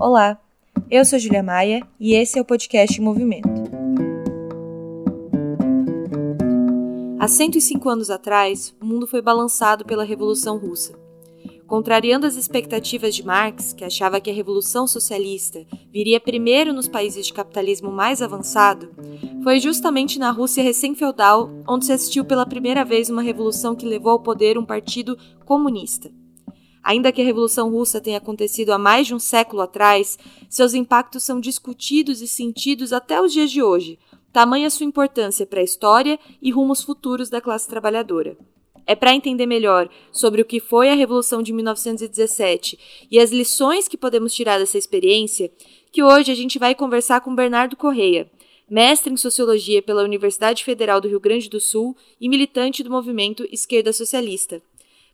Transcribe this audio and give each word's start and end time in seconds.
Olá, 0.00 0.40
eu 0.90 1.04
sou 1.04 1.18
Julia 1.18 1.42
Maia 1.42 1.86
e 2.00 2.14
esse 2.14 2.38
é 2.38 2.40
o 2.40 2.44
podcast 2.44 2.98
Movimento. 3.02 3.50
Há 7.18 7.28
105 7.28 7.86
anos 7.86 8.08
atrás, 8.08 8.74
o 8.80 8.86
mundo 8.86 9.06
foi 9.06 9.20
balançado 9.20 9.84
pela 9.84 10.02
Revolução 10.02 10.56
Russa. 10.56 10.98
Contrariando 11.66 12.26
as 12.26 12.36
expectativas 12.36 13.14
de 13.14 13.22
Marx, 13.22 13.74
que 13.74 13.84
achava 13.84 14.22
que 14.22 14.30
a 14.30 14.34
Revolução 14.34 14.86
Socialista 14.86 15.66
viria 15.92 16.18
primeiro 16.18 16.72
nos 16.72 16.88
países 16.88 17.26
de 17.26 17.34
capitalismo 17.34 17.92
mais 17.92 18.22
avançado, 18.22 18.88
foi 19.44 19.60
justamente 19.60 20.18
na 20.18 20.30
Rússia 20.30 20.62
recém-feudal 20.62 21.50
onde 21.68 21.84
se 21.84 21.92
assistiu 21.92 22.24
pela 22.24 22.46
primeira 22.46 22.86
vez 22.86 23.10
uma 23.10 23.20
revolução 23.20 23.76
que 23.76 23.84
levou 23.84 24.12
ao 24.12 24.20
poder 24.20 24.56
um 24.56 24.64
partido 24.64 25.18
comunista. 25.44 26.10
Ainda 26.82 27.12
que 27.12 27.20
a 27.20 27.24
Revolução 27.24 27.70
Russa 27.70 28.00
tenha 28.00 28.18
acontecido 28.18 28.70
há 28.70 28.78
mais 28.78 29.06
de 29.06 29.14
um 29.14 29.18
século 29.18 29.62
atrás, 29.62 30.18
seus 30.48 30.74
impactos 30.74 31.22
são 31.22 31.38
discutidos 31.38 32.22
e 32.22 32.26
sentidos 32.26 32.92
até 32.92 33.20
os 33.20 33.32
dias 33.32 33.50
de 33.50 33.62
hoje, 33.62 33.98
tamanha 34.32 34.70
sua 34.70 34.86
importância 34.86 35.46
para 35.46 35.60
a 35.60 35.64
história 35.64 36.18
e 36.40 36.50
rumos 36.50 36.82
futuros 36.82 37.28
da 37.28 37.40
classe 37.40 37.68
trabalhadora. 37.68 38.36
É 38.86 38.94
para 38.94 39.14
entender 39.14 39.46
melhor 39.46 39.88
sobre 40.10 40.42
o 40.42 40.44
que 40.44 40.58
foi 40.58 40.90
a 40.90 40.94
Revolução 40.94 41.42
de 41.42 41.52
1917 41.52 43.06
e 43.10 43.20
as 43.20 43.30
lições 43.30 43.86
que 43.86 43.96
podemos 43.96 44.34
tirar 44.34 44.58
dessa 44.58 44.78
experiência 44.78 45.50
que 45.92 46.02
hoje 46.02 46.32
a 46.32 46.34
gente 46.34 46.58
vai 46.58 46.74
conversar 46.74 47.20
com 47.20 47.34
Bernardo 47.34 47.76
Correia, 47.76 48.30
mestre 48.68 49.12
em 49.12 49.16
Sociologia 49.16 49.82
pela 49.82 50.02
Universidade 50.02 50.64
Federal 50.64 51.00
do 51.00 51.08
Rio 51.08 51.20
Grande 51.20 51.48
do 51.48 51.60
Sul 51.60 51.96
e 52.20 52.28
militante 52.28 52.82
do 52.82 52.90
movimento 52.90 53.46
Esquerda 53.52 53.92
Socialista. 53.92 54.62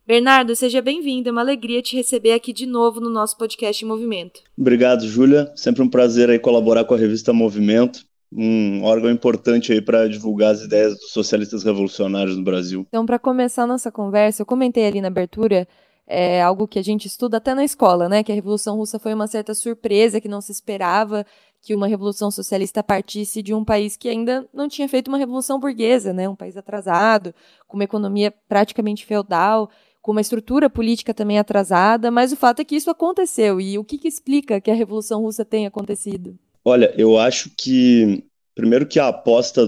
Bernardo, 0.07 0.55
seja 0.55 0.81
bem-vindo. 0.81 1.27
É 1.27 1.31
uma 1.33 1.41
alegria 1.41 1.81
te 1.81 1.97
receber 1.97 2.31
aqui 2.31 2.53
de 2.53 2.65
novo 2.65 3.01
no 3.01 3.09
nosso 3.09 3.37
podcast 3.37 3.83
Movimento. 3.83 4.39
Obrigado, 4.57 5.05
Júlia. 5.05 5.51
Sempre 5.53 5.81
um 5.81 5.89
prazer 5.89 6.29
aí 6.29 6.39
colaborar 6.39 6.85
com 6.85 6.93
a 6.93 6.97
revista 6.97 7.33
Movimento, 7.33 8.05
um 8.31 8.85
órgão 8.85 9.11
importante 9.11 9.73
aí 9.73 9.81
para 9.81 10.07
divulgar 10.07 10.53
as 10.53 10.61
ideias 10.61 10.93
dos 10.93 11.11
socialistas 11.11 11.61
revolucionários 11.61 12.37
no 12.37 12.43
Brasil. 12.45 12.85
Então, 12.87 13.05
para 13.05 13.19
começar 13.19 13.63
a 13.63 13.67
nossa 13.67 13.91
conversa, 13.91 14.43
eu 14.43 14.45
comentei 14.45 14.87
ali 14.87 15.01
na 15.01 15.09
abertura 15.09 15.67
é 16.09 16.41
algo 16.41 16.69
que 16.69 16.79
a 16.79 16.81
gente 16.81 17.05
estuda 17.05 17.35
até 17.35 17.53
na 17.53 17.65
escola, 17.65 18.07
né? 18.07 18.23
Que 18.23 18.31
a 18.31 18.35
Revolução 18.35 18.77
Russa 18.77 18.97
foi 18.97 19.13
uma 19.13 19.27
certa 19.27 19.53
surpresa, 19.53 20.21
que 20.21 20.29
não 20.29 20.39
se 20.39 20.53
esperava 20.53 21.25
que 21.61 21.75
uma 21.75 21.85
revolução 21.85 22.31
socialista 22.31 22.81
partisse 22.81 23.43
de 23.43 23.53
um 23.53 23.65
país 23.65 23.97
que 23.97 24.07
ainda 24.07 24.47
não 24.53 24.69
tinha 24.69 24.87
feito 24.87 25.09
uma 25.09 25.17
revolução 25.17 25.59
burguesa, 25.59 26.13
né? 26.13 26.29
Um 26.29 26.35
país 26.35 26.55
atrasado, 26.55 27.35
com 27.67 27.75
uma 27.75 27.83
economia 27.83 28.33
praticamente 28.47 29.05
feudal 29.05 29.69
com 30.07 30.13
uma 30.13 30.21
estrutura 30.21 30.69
política 30.69 31.13
também 31.13 31.37
atrasada, 31.37 32.09
mas 32.09 32.31
o 32.31 32.37
fato 32.37 32.61
é 32.61 32.63
que 32.63 32.77
isso 32.77 32.89
aconteceu. 32.89 33.59
E 33.59 33.77
o 33.77 33.83
que, 33.83 33.97
que 33.97 34.07
explica 34.07 34.61
que 34.61 34.71
a 34.71 34.73
Revolução 34.73 35.21
Russa 35.21 35.43
tenha 35.43 35.67
acontecido? 35.67 36.39
Olha, 36.63 36.93
eu 36.97 37.19
acho 37.19 37.51
que, 37.57 38.23
primeiro, 38.55 38.87
que 38.87 39.01
a 39.01 39.09
aposta 39.09 39.67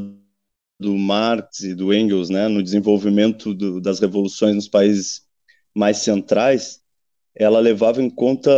do 0.79 0.97
Marx 0.97 1.59
e 1.59 1.75
do 1.75 1.93
Engels 1.93 2.29
né, 2.29 2.47
no 2.47 2.63
desenvolvimento 2.63 3.53
do, 3.53 3.81
das 3.81 3.99
revoluções 3.99 4.55
nos 4.55 4.69
países 4.69 5.23
mais 5.75 5.97
centrais, 5.97 6.79
ela 7.35 7.59
levava 7.59 8.01
em 8.01 8.09
conta 8.09 8.49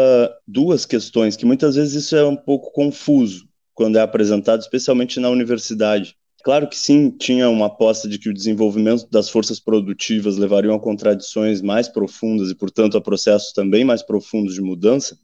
duas 0.48 0.86
questões, 0.86 1.36
que 1.36 1.48
muitas 1.48 1.74
vezes 1.74 2.06
isso 2.06 2.16
é 2.16 2.24
um 2.24 2.38
pouco 2.38 2.72
confuso 2.72 3.50
quando 3.74 3.98
é 3.98 4.02
apresentado, 4.02 4.62
especialmente 4.62 5.20
na 5.20 5.32
universidade. 5.32 6.16
Claro 6.44 6.68
que 6.68 6.78
sim, 6.78 7.12
tinha 7.12 7.50
uma 7.50 7.68
aposta 7.68 8.08
de 8.08 8.18
que 8.18 8.30
o 8.30 8.34
desenvolvimento 8.34 9.08
das 9.12 9.30
forças 9.30 9.60
produtivas 9.60 10.38
levariam 10.38 10.74
a 10.74 10.80
contradições 10.80 11.62
mais 11.62 11.88
profundas 11.88 12.50
e, 12.50 12.56
portanto, 12.56 12.98
a 12.98 13.02
processos 13.02 13.54
também 13.54 13.84
mais 13.84 14.02
profundos 14.02 14.56
de 14.56 14.62
mudança, 14.62 15.20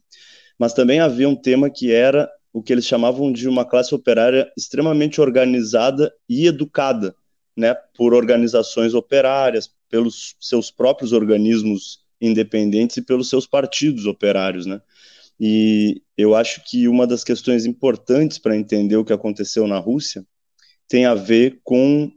mas 0.56 0.72
também 0.72 1.00
havia 1.00 1.28
um 1.28 1.34
tema 1.34 1.68
que 1.70 1.90
era 1.90 2.30
o 2.52 2.62
que 2.62 2.72
eles 2.72 2.86
chamavam 2.86 3.32
de 3.32 3.48
uma 3.48 3.64
classe 3.64 3.94
operária 3.94 4.50
extremamente 4.56 5.20
organizada 5.20 6.12
e 6.28 6.46
educada, 6.46 7.14
né, 7.56 7.74
por 7.96 8.14
organizações 8.14 8.94
operárias, 8.94 9.70
pelos 9.90 10.36
seus 10.40 10.70
próprios 10.70 11.12
organismos 11.12 12.00
independentes 12.20 12.96
e 12.96 13.02
pelos 13.02 13.28
seus 13.28 13.46
partidos 13.46 14.06
operários, 14.06 14.66
né? 14.66 14.80
E 15.40 16.02
eu 16.16 16.34
acho 16.34 16.62
que 16.64 16.88
uma 16.88 17.06
das 17.06 17.22
questões 17.22 17.64
importantes 17.64 18.38
para 18.38 18.56
entender 18.56 18.96
o 18.96 19.04
que 19.04 19.12
aconteceu 19.12 19.66
na 19.68 19.78
Rússia 19.78 20.24
tem 20.88 21.04
a 21.04 21.14
ver 21.14 21.60
com 21.62 22.10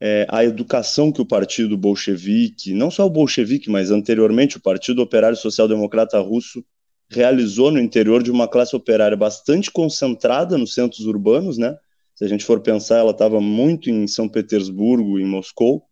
é, 0.00 0.26
a 0.30 0.44
educação 0.44 1.12
que 1.12 1.20
o 1.20 1.26
Partido 1.26 1.76
Bolchevique, 1.76 2.72
não 2.72 2.90
só 2.90 3.06
o 3.06 3.10
Bolchevique, 3.10 3.70
mas 3.70 3.90
anteriormente 3.90 4.56
o 4.56 4.60
Partido 4.60 5.02
Operário 5.02 5.36
Social 5.36 5.68
Democrata 5.68 6.18
Russo, 6.20 6.64
realizou 7.10 7.70
no 7.70 7.78
interior 7.78 8.22
de 8.22 8.30
uma 8.30 8.48
classe 8.48 8.74
operária 8.74 9.16
bastante 9.16 9.70
concentrada 9.70 10.56
nos 10.56 10.74
centros 10.74 11.06
urbanos, 11.06 11.58
né? 11.58 11.76
Se 12.14 12.24
a 12.24 12.28
gente 12.28 12.44
for 12.44 12.60
pensar, 12.60 12.98
ela 12.98 13.10
estava 13.10 13.40
muito 13.40 13.90
em 13.90 14.06
São 14.06 14.28
Petersburgo, 14.28 15.18
em 15.18 15.26
Moscou, 15.26 15.82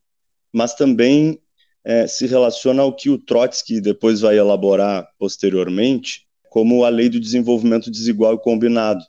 mas 0.52 0.74
também 0.74 1.38
é, 1.84 2.06
se 2.06 2.26
relaciona 2.26 2.82
ao 2.82 2.94
que 2.94 3.10
o 3.10 3.18
Trotsky 3.18 3.80
depois 3.80 4.20
vai 4.20 4.38
elaborar 4.38 5.08
posteriormente 5.18 6.26
como 6.50 6.84
a 6.84 6.88
lei 6.88 7.08
do 7.08 7.20
desenvolvimento 7.20 7.90
desigual 7.90 8.34
e 8.34 8.40
combinado, 8.40 9.04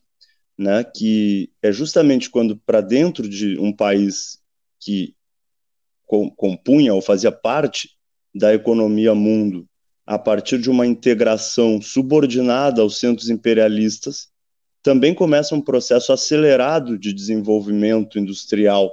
né, 0.62 0.84
que 0.84 1.50
é 1.60 1.72
justamente 1.72 2.30
quando 2.30 2.56
para 2.56 2.82
dentro 2.82 3.28
de 3.28 3.58
um 3.60 3.74
país 3.74 4.40
que 4.80 5.16
compunha 6.38 6.94
ou 6.94 7.02
fazia 7.02 7.32
parte 7.32 7.90
da 8.34 8.54
economia 8.54 9.16
mundo 9.16 9.68
a 10.06 10.20
partir 10.20 10.60
de 10.60 10.70
uma 10.70 10.86
integração 10.86 11.82
subordinada 11.82 12.82
aos 12.82 13.00
centros 13.00 13.30
imperialistas, 13.30 14.30
também 14.84 15.16
começa 15.16 15.56
um 15.56 15.62
processo 15.62 16.14
acelerado 16.14 16.96
de 16.96 17.12
desenvolvimento 17.12 18.20
industrial 18.20 18.92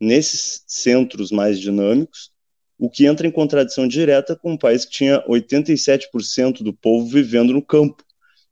nesses 0.00 0.62
centros 0.68 1.32
mais 1.32 1.58
dinâmicos, 1.58 2.30
o 2.78 2.88
que 2.88 3.06
entra 3.06 3.26
em 3.26 3.32
contradição 3.32 3.88
direta 3.88 4.36
com 4.36 4.52
um 4.52 4.58
país 4.58 4.84
que 4.84 4.92
tinha 4.92 5.24
87% 5.26 6.62
do 6.62 6.72
povo 6.72 7.08
vivendo 7.08 7.52
no 7.52 7.62
campo 7.62 8.04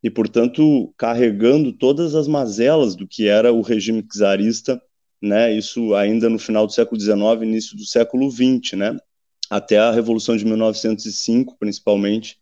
e, 0.07 0.11
portanto, 0.11 0.95
carregando 0.97 1.73
todas 1.73 2.15
as 2.15 2.29
mazelas 2.29 2.95
do 2.95 3.09
que 3.09 3.27
era 3.27 3.53
o 3.53 3.61
regime 3.61 4.05
czarista, 4.05 4.81
né, 5.21 5.53
isso 5.53 5.97
ainda 5.97 6.31
no 6.31 6.39
final 6.39 6.65
do 6.65 6.73
século 6.73 7.01
XIX, 7.01 7.43
início 7.43 7.77
do 7.77 7.85
século 7.85 8.31
XX, 8.31 8.75
né, 8.75 8.97
até 9.51 9.79
a 9.79 9.91
Revolução 9.91 10.37
de 10.37 10.45
1905, 10.45 11.57
principalmente, 11.59 12.39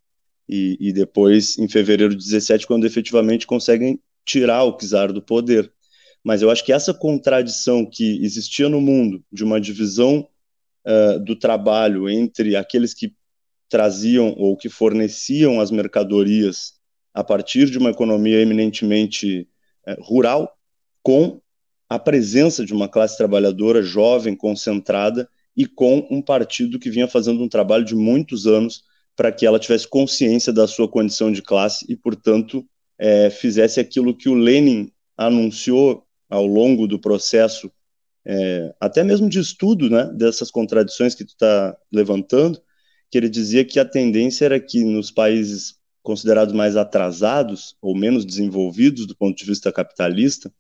e, 0.47 0.77
e 0.79 0.93
depois, 0.93 1.59
em 1.59 1.67
fevereiro 1.67 2.15
de 2.15 2.23
17, 2.23 2.67
quando 2.67 2.87
efetivamente 2.87 3.47
conseguem 3.47 3.99
tirar 4.27 4.65
o 4.65 4.77
czar 4.77 5.11
do 5.11 5.23
poder. 5.23 5.73
Mas 6.23 6.43
eu 6.43 6.51
acho 6.51 6.63
que 6.63 6.73
essa 6.73 6.93
contradição 6.93 7.89
que 7.91 8.23
existia 8.23 8.69
no 8.69 8.79
mundo, 8.79 9.25
de 9.33 9.43
uma 9.43 9.59
divisão 9.59 10.29
uh, 10.87 11.19
do 11.19 11.35
trabalho 11.35 12.11
entre 12.11 12.57
aqueles 12.57 12.93
que 12.93 13.15
traziam 13.71 14.35
ou 14.37 14.55
que 14.55 14.69
forneciam 14.69 15.63
as 15.63 15.71
mercadorias 15.71 16.74
a 17.15 17.23
partir 17.23 17.71
de 17.71 17.79
uma 17.79 17.91
economia 17.91 18.41
eminentemente 18.41 19.49
é, 19.87 19.97
rural, 20.01 20.53
com 21.03 21.41
a 21.89 21.99
presença 21.99 22.65
de 22.65 22.75
uma 22.75 22.89
classe 22.89 23.17
trabalhadora 23.17 23.83
jovem, 23.83 24.35
concentrada, 24.35 25.29
e 25.57 25.67
com 25.67 26.07
um 26.11 26.21
partido 26.21 26.79
que 26.79 26.91
vinha 26.91 27.07
fazendo 27.07 27.43
um 27.43 27.49
trabalho 27.49 27.85
de 27.85 27.95
muitos 27.95 28.47
anos 28.47 28.83
para 29.15 29.31
que 29.31 29.47
ela 29.47 29.61
tivesse 29.61 29.87
consciência 29.87 30.53
da 30.53 30.67
sua 30.67 30.89
condição 30.89 31.31
de 31.31 31.41
classe 31.41 31.87
e, 31.89 31.97
portanto, 31.97 32.67
é, 32.99 33.31
fizesse 33.31 33.79
aquilo 33.79 34.17
que 34.17 34.29
o 34.29 34.35
Lenin 34.35 34.91
anunciou 35.17 36.05
ao 36.29 36.47
longo 36.47 36.89
do 36.89 36.99
processo, 36.99 37.71
é, 38.27 38.75
até 38.81 39.05
mesmo 39.05 39.29
de 39.29 39.39
estudo 39.39 39.89
né, 39.89 40.11
dessas 40.17 40.51
contradições 40.51 41.15
que 41.15 41.25
tu 41.25 41.31
está 41.31 41.77
levantando, 41.93 42.61
que 43.11 43.19
ele 43.19 43.29
dizia 43.29 43.65
que 43.65 43.79
a 43.79 43.85
tendência 43.85 44.47
era 44.47 44.59
que 44.59 44.83
nos 44.83 45.13
países 45.13 45.77
considerados 46.05 46.55
mais 46.55 46.77
atrasados 46.77 47.75
ou 47.81 47.97
menos 47.97 48.27
desenvolvidos 48.27 49.07
do 49.07 49.17
ponto 49.17 49.37
de 49.37 49.45
vista 49.45 49.73
capitalista, 49.73 50.53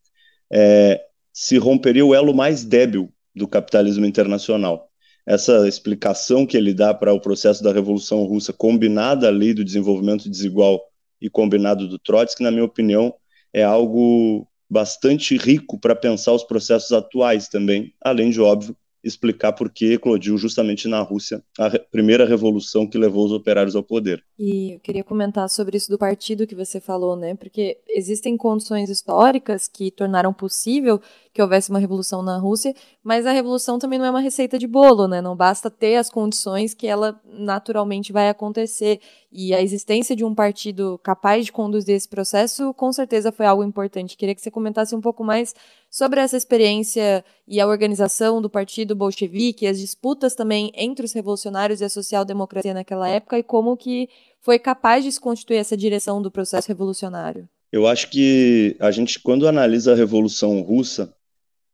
é, 0.50 1.04
se 1.32 1.58
romperia 1.58 2.04
o 2.04 2.14
elo 2.14 2.34
mais 2.34 2.64
débil 2.64 3.12
do 3.36 3.46
capitalismo 3.46 4.06
internacional. 4.06 4.88
Essa 5.26 5.68
explicação 5.68 6.46
que 6.46 6.56
ele 6.56 6.72
dá 6.72 6.94
para 6.94 7.12
o 7.12 7.20
processo 7.20 7.62
da 7.62 7.72
Revolução 7.72 8.24
Russa, 8.24 8.52
combinada 8.52 9.28
à 9.28 9.30
lei 9.30 9.52
do 9.52 9.64
desenvolvimento 9.64 10.30
desigual 10.30 10.80
e 11.20 11.28
combinado 11.28 11.86
do 11.88 11.98
Trotsky, 11.98 12.42
na 12.42 12.50
minha 12.50 12.64
opinião, 12.64 13.14
é 13.52 13.62
algo 13.62 14.48
bastante 14.68 15.36
rico 15.36 15.78
para 15.78 15.94
pensar 15.94 16.32
os 16.32 16.42
processos 16.42 16.92
atuais 16.92 17.48
também, 17.48 17.92
além 18.00 18.30
de, 18.30 18.40
óbvio, 18.40 18.76
explicar 19.04 19.52
por 19.52 19.70
que 19.70 19.92
eclodiu 19.92 20.36
justamente 20.38 20.88
na 20.88 21.00
Rússia 21.00 21.42
a 21.58 21.68
re 21.68 21.78
primeira 21.90 22.24
revolução 22.24 22.88
que 22.88 22.98
levou 22.98 23.26
os 23.26 23.32
operários 23.32 23.76
ao 23.76 23.82
poder. 23.82 24.24
E 24.38 24.74
eu 24.74 24.80
queria 24.80 25.04
comentar 25.04 25.48
sobre 25.48 25.76
isso 25.76 25.90
do 25.90 25.98
partido 25.98 26.46
que 26.46 26.54
você 26.54 26.80
falou, 26.80 27.14
né? 27.14 27.34
Porque 27.34 27.78
existem 27.88 28.36
condições 28.36 28.88
históricas 28.88 29.68
que 29.68 29.90
tornaram 29.90 30.32
possível 30.32 31.00
que 31.34 31.42
houvesse 31.42 31.68
uma 31.68 31.80
revolução 31.80 32.22
na 32.22 32.38
Rússia, 32.38 32.72
mas 33.02 33.26
a 33.26 33.32
revolução 33.32 33.76
também 33.76 33.98
não 33.98 34.06
é 34.06 34.10
uma 34.10 34.20
receita 34.20 34.56
de 34.56 34.68
bolo, 34.68 35.08
né? 35.08 35.20
Não 35.20 35.34
basta 35.34 35.68
ter 35.68 35.96
as 35.96 36.08
condições 36.08 36.72
que 36.72 36.86
ela 36.86 37.20
naturalmente 37.24 38.12
vai 38.12 38.28
acontecer. 38.28 39.00
E 39.32 39.52
a 39.52 39.60
existência 39.60 40.14
de 40.14 40.24
um 40.24 40.32
partido 40.32 40.96
capaz 41.02 41.44
de 41.44 41.50
conduzir 41.50 41.96
esse 41.96 42.08
processo, 42.08 42.72
com 42.74 42.92
certeza 42.92 43.32
foi 43.32 43.46
algo 43.46 43.64
importante. 43.64 44.16
Queria 44.16 44.32
que 44.32 44.40
você 44.40 44.50
comentasse 44.50 44.94
um 44.94 45.00
pouco 45.00 45.24
mais 45.24 45.52
sobre 45.90 46.20
essa 46.20 46.36
experiência 46.36 47.24
e 47.48 47.60
a 47.60 47.66
organização 47.66 48.40
do 48.40 48.48
partido 48.48 48.94
bolchevique, 48.94 49.66
as 49.66 49.80
disputas 49.80 50.36
também 50.36 50.70
entre 50.72 51.04
os 51.04 51.12
revolucionários 51.12 51.80
e 51.80 51.84
a 51.84 51.88
social-democracia 51.88 52.72
naquela 52.72 53.08
época 53.08 53.36
e 53.36 53.42
como 53.42 53.76
que 53.76 54.08
foi 54.40 54.60
capaz 54.60 55.02
de 55.02 55.10
se 55.10 55.20
constituir 55.20 55.56
essa 55.56 55.76
direção 55.76 56.22
do 56.22 56.30
processo 56.30 56.68
revolucionário. 56.68 57.48
Eu 57.74 57.88
acho 57.88 58.08
que 58.08 58.76
a 58.78 58.92
gente, 58.92 59.18
quando 59.18 59.48
analisa 59.48 59.94
a 59.94 59.96
Revolução 59.96 60.60
Russa, 60.60 61.12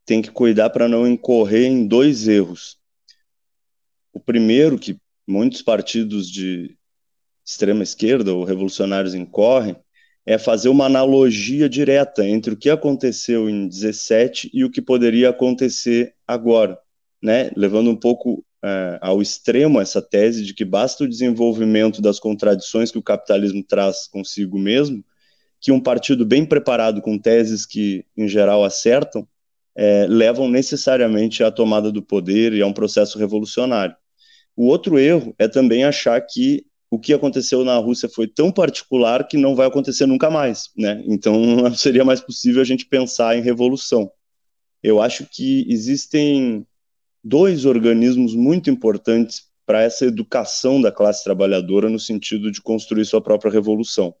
tem 0.05 0.21
que 0.21 0.31
cuidar 0.31 0.69
para 0.69 0.87
não 0.87 1.07
incorrer 1.07 1.67
em 1.67 1.85
dois 1.85 2.27
erros. 2.27 2.77
O 4.13 4.19
primeiro, 4.19 4.77
que 4.77 4.97
muitos 5.27 5.61
partidos 5.61 6.29
de 6.29 6.75
extrema 7.45 7.83
esquerda 7.83 8.33
ou 8.33 8.43
revolucionários 8.43 9.13
incorrem, 9.13 9.75
é 10.25 10.37
fazer 10.37 10.69
uma 10.69 10.85
analogia 10.85 11.67
direta 11.67 12.27
entre 12.27 12.53
o 12.53 12.57
que 12.57 12.69
aconteceu 12.69 13.49
em 13.49 13.67
17 13.67 14.51
e 14.53 14.63
o 14.63 14.69
que 14.69 14.81
poderia 14.81 15.29
acontecer 15.29 16.13
agora, 16.27 16.77
né? 17.21 17.49
Levando 17.55 17.89
um 17.89 17.95
pouco 17.95 18.45
é, 18.63 18.99
ao 19.01 19.21
extremo 19.21 19.81
essa 19.81 20.01
tese 20.01 20.45
de 20.45 20.53
que 20.53 20.63
basta 20.63 21.03
o 21.03 21.09
desenvolvimento 21.09 22.01
das 22.01 22.19
contradições 22.19 22.91
que 22.91 22.99
o 22.99 23.03
capitalismo 23.03 23.63
traz 23.63 24.07
consigo 24.07 24.59
mesmo 24.59 25.03
que 25.61 25.71
um 25.71 25.79
partido 25.79 26.25
bem 26.25 26.43
preparado 26.43 27.01
com 27.01 27.19
teses 27.19 27.67
que, 27.67 28.03
em 28.17 28.27
geral, 28.27 28.63
acertam, 28.65 29.27
é, 29.75 30.05
levam 30.07 30.49
necessariamente 30.49 31.43
à 31.43 31.51
tomada 31.51 31.91
do 31.91 32.01
poder 32.01 32.53
e 32.53 32.61
a 32.61 32.67
um 32.67 32.73
processo 32.73 33.17
revolucionário. 33.17 33.95
O 34.55 34.67
outro 34.67 34.99
erro 34.99 35.33
é 35.39 35.47
também 35.47 35.83
achar 35.83 36.19
que 36.21 36.65
o 36.89 36.99
que 36.99 37.13
aconteceu 37.13 37.63
na 37.63 37.77
Rússia 37.77 38.09
foi 38.09 38.27
tão 38.27 38.51
particular 38.51 39.25
que 39.25 39.37
não 39.37 39.55
vai 39.55 39.67
acontecer 39.67 40.05
nunca 40.05 40.29
mais, 40.29 40.69
né? 40.75 41.01
Então 41.07 41.33
seria 41.73 42.03
mais 42.03 42.19
possível 42.19 42.61
a 42.61 42.65
gente 42.65 42.85
pensar 42.85 43.37
em 43.37 43.41
revolução. 43.41 44.11
Eu 44.83 45.01
acho 45.01 45.25
que 45.25 45.65
existem 45.69 46.65
dois 47.23 47.65
organismos 47.65 48.35
muito 48.35 48.69
importantes 48.69 49.43
para 49.65 49.83
essa 49.83 50.05
educação 50.05 50.81
da 50.81 50.91
classe 50.91 51.23
trabalhadora 51.23 51.89
no 51.89 51.99
sentido 51.99 52.51
de 52.51 52.61
construir 52.61 53.05
sua 53.05 53.21
própria 53.21 53.51
revolução. 53.51 54.13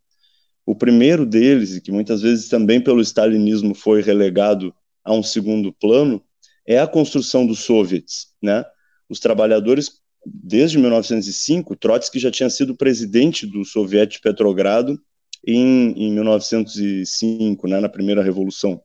O 0.65 0.75
primeiro 0.75 1.25
deles, 1.25 1.75
e 1.75 1.81
que 1.81 1.91
muitas 1.91 2.21
vezes 2.21 2.47
também 2.47 2.79
pelo 2.79 3.01
stalinismo 3.01 3.73
foi 3.73 4.01
relegado 4.01 4.73
a 5.03 5.13
um 5.13 5.23
segundo 5.23 5.73
plano, 5.73 6.23
é 6.65 6.79
a 6.79 6.87
construção 6.87 7.45
dos 7.45 7.59
soviets, 7.59 8.27
né? 8.41 8.63
Os 9.09 9.19
trabalhadores 9.19 10.01
desde 10.25 10.77
1905, 10.77 11.75
Trotsky 11.75 12.19
já 12.19 12.31
tinha 12.31 12.49
sido 12.49 12.75
presidente 12.75 13.45
do 13.45 13.65
Soviético 13.65 14.23
de 14.23 14.29
Petrogrado 14.29 15.01
em, 15.45 15.91
em 15.97 16.11
1905, 16.13 17.67
né, 17.67 17.79
na 17.79 17.89
primeira 17.89 18.21
revolução. 18.21 18.81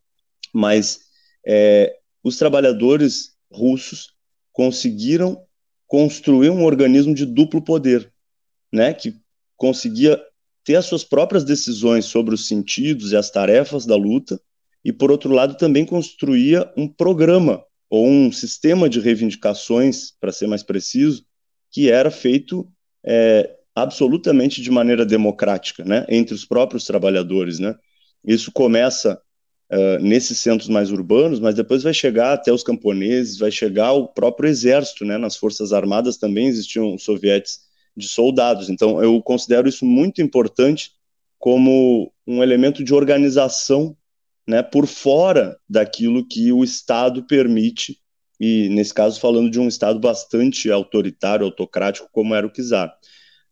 Mas 0.52 1.00
é, 1.46 1.94
os 2.22 2.36
trabalhadores 2.36 3.36
russos 3.52 4.14
conseguiram 4.52 5.44
construir 5.86 6.50
um 6.50 6.64
organismo 6.64 7.14
de 7.14 7.26
duplo 7.26 7.62
poder, 7.62 8.10
né, 8.72 8.92
que 8.94 9.14
conseguia 9.56 10.20
ter 10.64 10.76
as 10.76 10.86
suas 10.86 11.04
próprias 11.04 11.44
decisões 11.44 12.06
sobre 12.06 12.34
os 12.34 12.48
sentidos 12.48 13.12
e 13.12 13.16
as 13.16 13.30
tarefas 13.30 13.86
da 13.86 13.94
luta, 13.94 14.40
e, 14.86 14.92
por 14.92 15.10
outro 15.10 15.32
lado, 15.32 15.56
também 15.56 15.84
construía 15.84 16.72
um 16.76 16.86
programa 16.86 17.60
ou 17.90 18.06
um 18.06 18.30
sistema 18.30 18.88
de 18.88 19.00
reivindicações, 19.00 20.12
para 20.20 20.30
ser 20.30 20.46
mais 20.46 20.62
preciso, 20.62 21.24
que 21.72 21.90
era 21.90 22.08
feito 22.08 22.64
é, 23.04 23.52
absolutamente 23.74 24.62
de 24.62 24.70
maneira 24.70 25.04
democrática, 25.04 25.84
né, 25.84 26.06
entre 26.08 26.36
os 26.36 26.44
próprios 26.44 26.84
trabalhadores, 26.84 27.58
né. 27.58 27.74
Isso 28.24 28.52
começa 28.52 29.20
uh, 29.72 30.00
nesses 30.00 30.38
centros 30.38 30.68
mais 30.68 30.92
urbanos, 30.92 31.40
mas 31.40 31.56
depois 31.56 31.82
vai 31.82 31.92
chegar 31.92 32.34
até 32.34 32.52
os 32.52 32.62
camponeses, 32.62 33.38
vai 33.38 33.50
chegar 33.50 33.86
ao 33.86 34.06
próprio 34.06 34.48
exército, 34.48 35.04
né, 35.04 35.18
nas 35.18 35.36
forças 35.36 35.72
armadas 35.72 36.16
também 36.16 36.46
existiam 36.46 36.96
sovietes 36.96 37.58
de 37.96 38.08
soldados. 38.08 38.70
Então, 38.70 39.02
eu 39.02 39.20
considero 39.20 39.68
isso 39.68 39.84
muito 39.84 40.22
importante 40.22 40.92
como 41.40 42.12
um 42.24 42.40
elemento 42.40 42.84
de 42.84 42.94
organização 42.94 43.96
né, 44.46 44.62
por 44.62 44.86
fora 44.86 45.58
daquilo 45.68 46.26
que 46.26 46.52
o 46.52 46.62
Estado 46.62 47.26
permite, 47.26 47.98
e 48.38 48.68
nesse 48.68 48.92
caso 48.92 49.20
falando 49.20 49.50
de 49.50 49.58
um 49.58 49.68
Estado 49.68 49.98
bastante 49.98 50.70
autoritário, 50.70 51.46
autocrático, 51.46 52.08
como 52.12 52.34
era 52.34 52.46
o 52.46 52.50
Czar. 52.50 52.94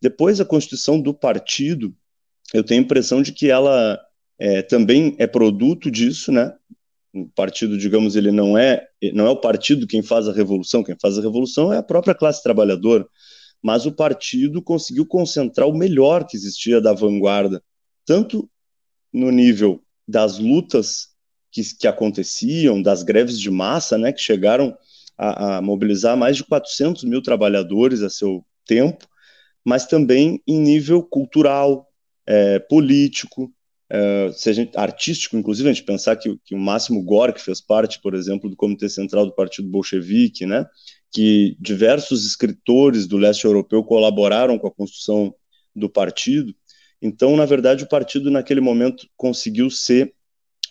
Depois, 0.00 0.40
a 0.40 0.44
constituição 0.44 1.00
do 1.00 1.14
partido, 1.14 1.94
eu 2.52 2.62
tenho 2.62 2.80
a 2.80 2.84
impressão 2.84 3.22
de 3.22 3.32
que 3.32 3.50
ela 3.50 3.98
é, 4.38 4.62
também 4.62 5.16
é 5.18 5.26
produto 5.26 5.90
disso, 5.90 6.30
né? 6.30 6.52
O 7.12 7.28
partido, 7.28 7.78
digamos, 7.78 8.16
ele 8.16 8.30
não 8.30 8.58
é, 8.58 8.86
não 9.14 9.26
é 9.26 9.30
o 9.30 9.40
partido 9.40 9.86
quem 9.86 10.02
faz 10.02 10.28
a 10.28 10.32
revolução, 10.32 10.82
quem 10.82 10.96
faz 11.00 11.16
a 11.16 11.22
revolução 11.22 11.72
é 11.72 11.78
a 11.78 11.82
própria 11.82 12.14
classe 12.14 12.42
trabalhadora 12.42 13.06
mas 13.64 13.86
o 13.86 13.92
partido 13.92 14.60
conseguiu 14.60 15.06
concentrar 15.06 15.66
o 15.66 15.74
melhor 15.74 16.26
que 16.26 16.36
existia 16.36 16.82
da 16.82 16.92
vanguarda, 16.92 17.64
tanto 18.04 18.46
no 19.10 19.30
nível 19.30 19.82
das 20.06 20.38
lutas 20.38 21.08
que, 21.50 21.62
que 21.76 21.86
aconteciam, 21.86 22.82
das 22.82 23.02
greves 23.02 23.38
de 23.38 23.50
massa, 23.50 23.96
né, 23.96 24.12
que 24.12 24.20
chegaram 24.20 24.76
a, 25.16 25.56
a 25.56 25.62
mobilizar 25.62 26.16
mais 26.16 26.36
de 26.36 26.44
400 26.44 27.04
mil 27.04 27.22
trabalhadores 27.22 28.02
a 28.02 28.10
seu 28.10 28.44
tempo, 28.66 29.06
mas 29.64 29.86
também 29.86 30.42
em 30.46 30.58
nível 30.58 31.02
cultural, 31.02 31.88
é, 32.26 32.58
político, 32.58 33.52
é, 33.88 34.30
gente, 34.52 34.76
artístico, 34.76 35.36
inclusive, 35.36 35.68
a 35.68 35.72
gente 35.72 35.84
pensar 35.84 36.16
que, 36.16 36.36
que 36.44 36.54
o 36.54 36.58
Máximo 36.58 37.02
Gorky 37.02 37.40
fez 37.40 37.60
parte, 37.60 38.00
por 38.00 38.14
exemplo, 38.14 38.50
do 38.50 38.56
Comitê 38.56 38.88
Central 38.88 39.26
do 39.26 39.34
Partido 39.34 39.68
Bolchevique, 39.68 40.46
né, 40.46 40.66
que 41.12 41.56
diversos 41.60 42.26
escritores 42.26 43.06
do 43.06 43.16
leste 43.16 43.44
europeu 43.44 43.84
colaboraram 43.84 44.58
com 44.58 44.66
a 44.66 44.74
construção 44.74 45.34
do 45.74 45.88
partido. 45.88 46.54
Então, 47.04 47.36
na 47.36 47.44
verdade, 47.44 47.84
o 47.84 47.86
partido 47.86 48.30
naquele 48.30 48.62
momento 48.62 49.06
conseguiu 49.14 49.68
ser 49.68 50.14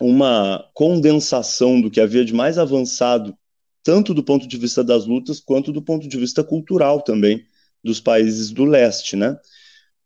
uma 0.02 0.68
condensação 0.74 1.80
do 1.80 1.92
que 1.92 2.02
havia 2.02 2.26
de 2.26 2.34
mais 2.34 2.58
avançado, 2.58 3.38
tanto 3.84 4.16
do 4.16 4.24
ponto 4.24 4.48
de 4.48 4.58
vista 4.58 4.84
das 4.84 5.06
lutas 5.06 5.40
quanto 5.40 5.72
do 5.72 5.80
ponto 5.80 6.08
de 6.08 6.18
vista 6.18 6.44
cultural 6.44 7.04
também 7.04 7.46
dos 7.84 8.00
países 8.00 8.50
do 8.50 8.66
leste, 8.66 9.16
né? 9.16 9.38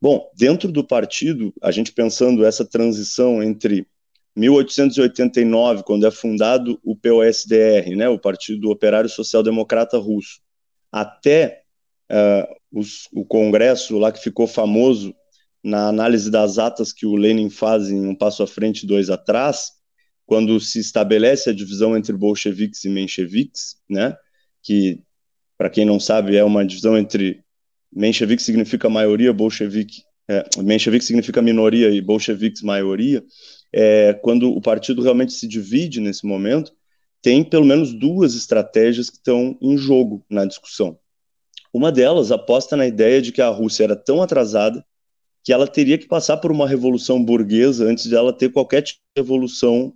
Bom, 0.01 0.29
dentro 0.35 0.69
do 0.69 0.83
partido, 0.83 1.53
a 1.61 1.71
gente 1.71 1.93
pensando 1.93 2.45
essa 2.45 2.65
transição 2.65 3.41
entre 3.41 3.87
1889, 4.35 5.83
quando 5.83 6.05
é 6.05 6.11
fundado 6.11 6.77
o 6.83 6.93
POSDR, 6.93 7.95
né, 7.95 8.09
o 8.09 8.19
Partido 8.19 8.69
Operário 8.69 9.09
Social 9.09 9.41
Democrata 9.41 9.97
Russo, 9.97 10.41
até 10.91 11.61
uh, 12.11 12.53
os, 12.69 13.07
o 13.13 13.23
Congresso 13.23 13.97
lá 13.97 14.11
que 14.11 14.21
ficou 14.21 14.45
famoso 14.45 15.15
na 15.63 15.87
análise 15.87 16.29
das 16.29 16.57
atas 16.57 16.93
que 16.93 17.05
o 17.05 17.15
Lenin 17.15 17.49
faz 17.49 17.89
em 17.89 18.05
Um 18.05 18.15
Passo 18.15 18.43
à 18.43 18.47
Frente, 18.47 18.85
Dois 18.85 19.09
Atrás, 19.09 19.71
quando 20.25 20.59
se 20.59 20.79
estabelece 20.79 21.49
a 21.49 21.53
divisão 21.53 21.95
entre 21.95 22.13
bolcheviques 22.13 22.83
e 22.83 22.89
mencheviques, 22.89 23.77
né, 23.89 24.15
que, 24.61 25.01
para 25.57 25.69
quem 25.69 25.85
não 25.85 25.99
sabe, 25.99 26.35
é 26.35 26.43
uma 26.43 26.65
divisão 26.65 26.97
entre 26.97 27.43
menchevique 27.91 28.41
significa 28.41 28.89
maioria, 28.89 29.31
bolchevique, 29.31 30.03
é, 30.29 30.43
menchevique 30.61 31.05
significa 31.05 31.41
minoria 31.41 31.89
e 31.89 32.01
bolcheviques 32.01 32.61
maioria, 32.61 33.23
é, 33.73 34.13
quando 34.13 34.51
o 34.51 34.61
partido 34.61 35.01
realmente 35.01 35.33
se 35.33 35.47
divide 35.47 36.01
nesse 36.01 36.25
momento, 36.25 36.73
tem 37.21 37.43
pelo 37.43 37.65
menos 37.65 37.93
duas 37.93 38.35
estratégias 38.35 39.09
que 39.09 39.17
estão 39.17 39.57
em 39.61 39.77
jogo 39.77 40.25
na 40.29 40.45
discussão. 40.45 40.99
Uma 41.73 41.91
delas 41.91 42.31
aposta 42.31 42.75
na 42.75 42.87
ideia 42.87 43.21
de 43.21 43.31
que 43.31 43.41
a 43.41 43.49
Rússia 43.49 43.83
era 43.83 43.95
tão 43.95 44.21
atrasada 44.21 44.83
que 45.47 45.53
ela 45.53 45.65
teria 45.65 45.97
que 45.97 46.07
passar 46.09 46.35
por 46.35 46.51
uma 46.51 46.67
revolução 46.67 47.23
burguesa 47.23 47.85
antes 47.85 48.03
de 48.03 48.13
ela 48.13 48.33
ter 48.33 48.51
qualquer 48.51 48.81
tipo 48.81 48.99
de 49.15 49.21
revolução 49.21 49.93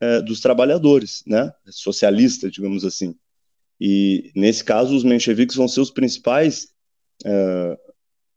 é, 0.00 0.20
dos 0.20 0.40
trabalhadores, 0.40 1.22
né, 1.24 1.52
socialista, 1.70 2.50
digamos 2.50 2.84
assim. 2.84 3.14
E 3.80 4.32
nesse 4.34 4.64
caso, 4.64 4.96
os 4.96 5.04
mencheviques 5.04 5.54
vão 5.54 5.68
ser 5.68 5.82
os 5.82 5.92
principais 5.92 6.70
é, 7.24 7.78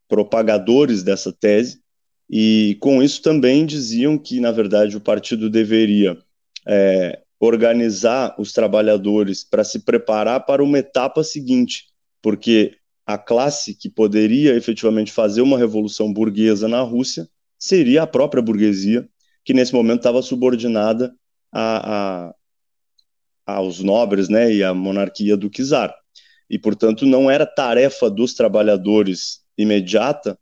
propagadores 0.08 1.02
dessa 1.02 1.34
tese, 1.34 1.82
e 2.30 2.78
com 2.80 3.02
isso 3.02 3.24
também 3.24 3.66
diziam 3.66 4.16
que, 4.16 4.40
na 4.40 4.52
verdade, 4.52 4.96
o 4.96 5.02
partido 5.02 5.50
deveria 5.50 6.16
é, 6.68 7.24
organizar 7.40 8.36
os 8.38 8.54
trabalhadores 8.54 9.44
para 9.44 9.64
se 9.64 9.80
preparar 9.80 10.46
para 10.46 10.64
uma 10.64 10.78
etapa 10.78 11.24
seguinte, 11.24 11.88
porque 12.22 12.78
a 13.14 13.18
classe 13.18 13.76
que 13.76 13.90
poderia 13.90 14.56
efetivamente 14.56 15.12
fazer 15.12 15.42
uma 15.42 15.58
revolução 15.58 16.12
burguesa 16.14 16.68
na 16.68 16.82
Rússia 16.82 17.28
seria 17.58 18.04
a 18.04 18.08
própria 18.08 18.42
burguesia, 18.42 19.08
que 19.44 19.54
nesse 19.54 19.74
momento 19.74 20.00
estava 20.00 20.22
subordinada 20.22 21.14
a, 21.52 22.30
a, 23.46 23.56
aos 23.56 23.82
nobres 23.82 24.30
né, 24.30 24.54
e 24.54 24.64
à 24.64 24.74
monarquia 24.74 25.36
do 25.36 25.50
czar. 25.50 25.94
E, 26.50 26.58
portanto, 26.60 27.06
não 27.06 27.30
era 27.30 27.46
tarefa 27.46 28.10
dos 28.10 28.34
trabalhadores 28.34 29.42
imediata 29.58 30.38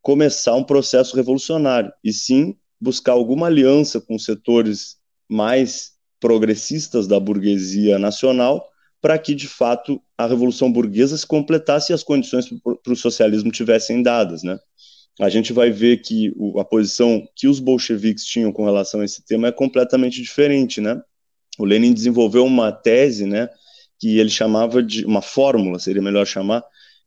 começar 0.00 0.54
um 0.54 0.64
processo 0.64 1.14
revolucionário, 1.14 1.92
e 2.02 2.12
sim 2.12 2.56
buscar 2.80 3.12
alguma 3.12 3.46
aliança 3.46 4.00
com 4.00 4.18
setores 4.18 4.96
mais 5.28 5.92
progressistas 6.18 7.06
da 7.06 7.20
burguesia 7.20 7.98
nacional 7.98 8.71
para 9.02 9.18
que, 9.18 9.34
de 9.34 9.48
fato, 9.48 10.00
a 10.16 10.28
Revolução 10.28 10.72
Burguesa 10.72 11.18
se 11.18 11.26
completasse 11.26 11.92
e 11.92 11.94
as 11.94 12.04
condições 12.04 12.48
para 12.48 12.92
o 12.92 12.96
socialismo 12.96 13.50
tivessem 13.50 14.00
dadas. 14.00 14.44
Né? 14.44 14.56
A 15.20 15.28
gente 15.28 15.52
vai 15.52 15.72
ver 15.72 16.02
que 16.02 16.32
o, 16.36 16.60
a 16.60 16.64
posição 16.64 17.26
que 17.34 17.48
os 17.48 17.58
bolcheviques 17.58 18.24
tinham 18.24 18.52
com 18.52 18.64
relação 18.64 19.00
a 19.00 19.04
esse 19.04 19.24
tema 19.26 19.48
é 19.48 19.52
completamente 19.52 20.22
diferente. 20.22 20.80
Né? 20.80 21.02
O 21.58 21.64
Lenin 21.64 21.92
desenvolveu 21.92 22.46
uma 22.46 22.70
tese 22.70 23.26
né, 23.26 23.48
que 23.98 24.20
ele 24.20 24.30
chamava 24.30 24.80
de 24.80 25.04
uma 25.04 25.20
fórmula, 25.20 25.80
seria 25.80 26.00
melhor 26.00 26.24
chamar, 26.24 26.64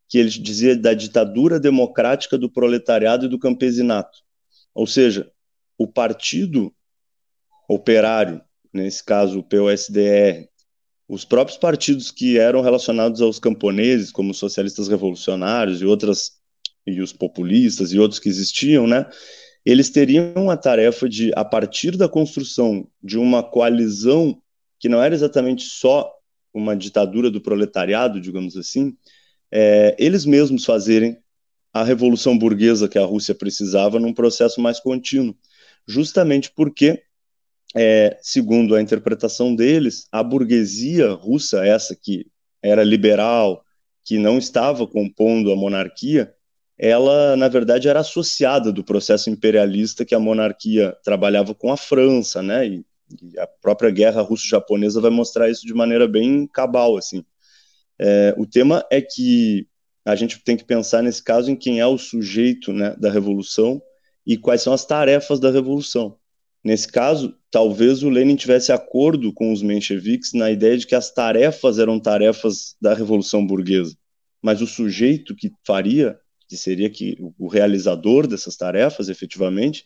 que 0.10 0.18
ele 0.18 0.30
dizia 0.30 0.76
da 0.76 0.94
ditadura 0.94 1.62
democrática 1.62 2.38
do 2.38 2.52
proletariado 2.52 3.26
e 3.26 3.30
do 3.30 3.40
campesinato. 3.40 4.20
Ou 4.74 4.86
seja, 4.86 5.32
o 5.78 5.88
partido 5.88 6.76
operário, 7.70 8.42
nesse 8.74 9.02
caso 9.02 9.40
o 9.40 9.44
POSDR, 9.44 10.50
os 11.08 11.24
próprios 11.24 11.58
partidos 11.58 12.12
que 12.12 12.38
eram 12.38 12.62
relacionados 12.62 13.22
aos 13.22 13.40
camponeses, 13.40 14.12
como 14.12 14.32
os 14.32 14.38
socialistas 14.38 14.88
revolucionários 14.88 15.82
e 15.82 15.86
outras 15.86 16.34
e 16.86 17.02
os 17.02 17.12
populistas 17.12 17.92
e 17.92 18.00
outros 18.00 18.20
que 18.20 18.30
existiam, 18.30 18.86
né? 18.86 19.08
Eles 19.66 19.90
teriam 19.90 20.50
a 20.50 20.58
tarefa 20.58 21.10
de, 21.10 21.32
a 21.36 21.44
partir 21.44 21.98
da 21.98 22.08
construção 22.08 22.88
de 23.02 23.18
uma 23.18 23.42
coalizão 23.42 24.40
que 24.80 24.88
não 24.88 25.02
era 25.02 25.16
exatamente 25.16 25.64
só 25.64 26.12
uma 26.54 26.76
ditadura 26.76 27.32
do 27.32 27.42
proletariado, 27.42 28.22
digamos 28.22 28.56
assim, 28.56 28.96
é, 29.52 29.96
eles 29.98 30.26
mesmos 30.26 30.64
fazerem 30.64 31.18
a 31.74 31.84
revolução 31.84 32.38
burguesa 32.38 32.88
que 32.88 33.00
a 33.00 33.06
Rússia 33.06 33.34
precisava 33.34 34.00
num 34.00 34.14
processo 34.14 34.62
mais 34.62 34.80
contínuo 34.80 35.36
justamente 35.88 36.52
porque, 36.56 37.04
é, 37.76 38.18
segundo 38.22 38.74
a 38.74 38.82
interpretação 38.82 39.54
deles, 39.54 40.08
a 40.12 40.24
burguesia 40.24 41.12
russa, 41.12 41.66
essa 41.66 41.96
que 41.96 42.26
era 42.64 42.84
liberal, 42.84 43.64
que 44.04 44.18
não 44.18 44.38
estava 44.38 44.88
compondo 44.88 45.52
a 45.52 45.56
monarquia, 45.56 46.34
ela, 46.78 47.36
na 47.36 47.48
verdade, 47.48 47.88
era 47.88 48.00
associada 48.00 48.72
do 48.72 48.84
processo 48.84 49.30
imperialista 49.30 50.06
que 50.06 50.16
a 50.16 50.20
monarquia 50.20 50.96
trabalhava 51.04 51.54
com 51.54 51.72
a 51.72 51.78
França, 51.78 52.42
né? 52.42 52.68
E, 52.68 52.86
e 53.22 53.40
a 53.40 53.48
própria 53.48 53.92
guerra 53.92 54.22
russo-japonesa 54.22 55.02
vai 55.02 55.12
mostrar 55.12 55.50
isso 55.50 55.66
de 55.66 55.74
maneira 55.74 56.08
bem 56.08 56.48
cabal, 56.48 56.98
assim. 56.98 57.24
É, 58.00 58.34
o 58.38 58.46
tema 58.46 58.86
é 58.92 59.02
que 59.02 59.68
a 60.06 60.16
gente 60.16 60.40
tem 60.44 60.56
que 60.56 60.66
pensar 60.66 61.02
nesse 61.02 61.24
caso 61.24 61.50
em 61.50 61.56
quem 61.56 61.80
é 61.80 61.88
o 61.88 61.98
sujeito 61.98 62.72
né, 62.72 62.96
da 62.98 63.10
revolução 63.10 63.82
e 64.26 64.38
quais 64.38 64.62
são 64.62 64.74
as 64.74 64.86
tarefas 64.86 65.40
da 65.40 65.50
revolução. 65.50 66.18
Nesse 66.66 66.88
caso, 66.88 67.38
talvez 67.52 68.02
o 68.02 68.10
Lenin 68.10 68.36
tivesse 68.36 68.72
acordo 68.72 69.32
com 69.32 69.54
os 69.54 69.62
mencheviques 69.62 70.34
na 70.34 70.50
ideia 70.50 70.76
de 70.76 70.88
que 70.88 70.96
as 70.96 71.14
tarefas 71.14 71.78
eram 71.78 72.00
tarefas 72.00 72.76
da 72.82 72.96
revolução 72.96 73.46
burguesa, 73.46 73.96
mas 74.42 74.64
o 74.64 74.66
sujeito 74.66 75.36
que 75.36 75.52
faria, 75.64 76.18
que 76.50 76.58
seria 76.58 76.90
que 76.90 77.16
o 77.38 77.48
realizador 77.48 78.26
dessas 78.26 78.58
tarefas, 78.58 79.10
efetivamente, 79.10 79.86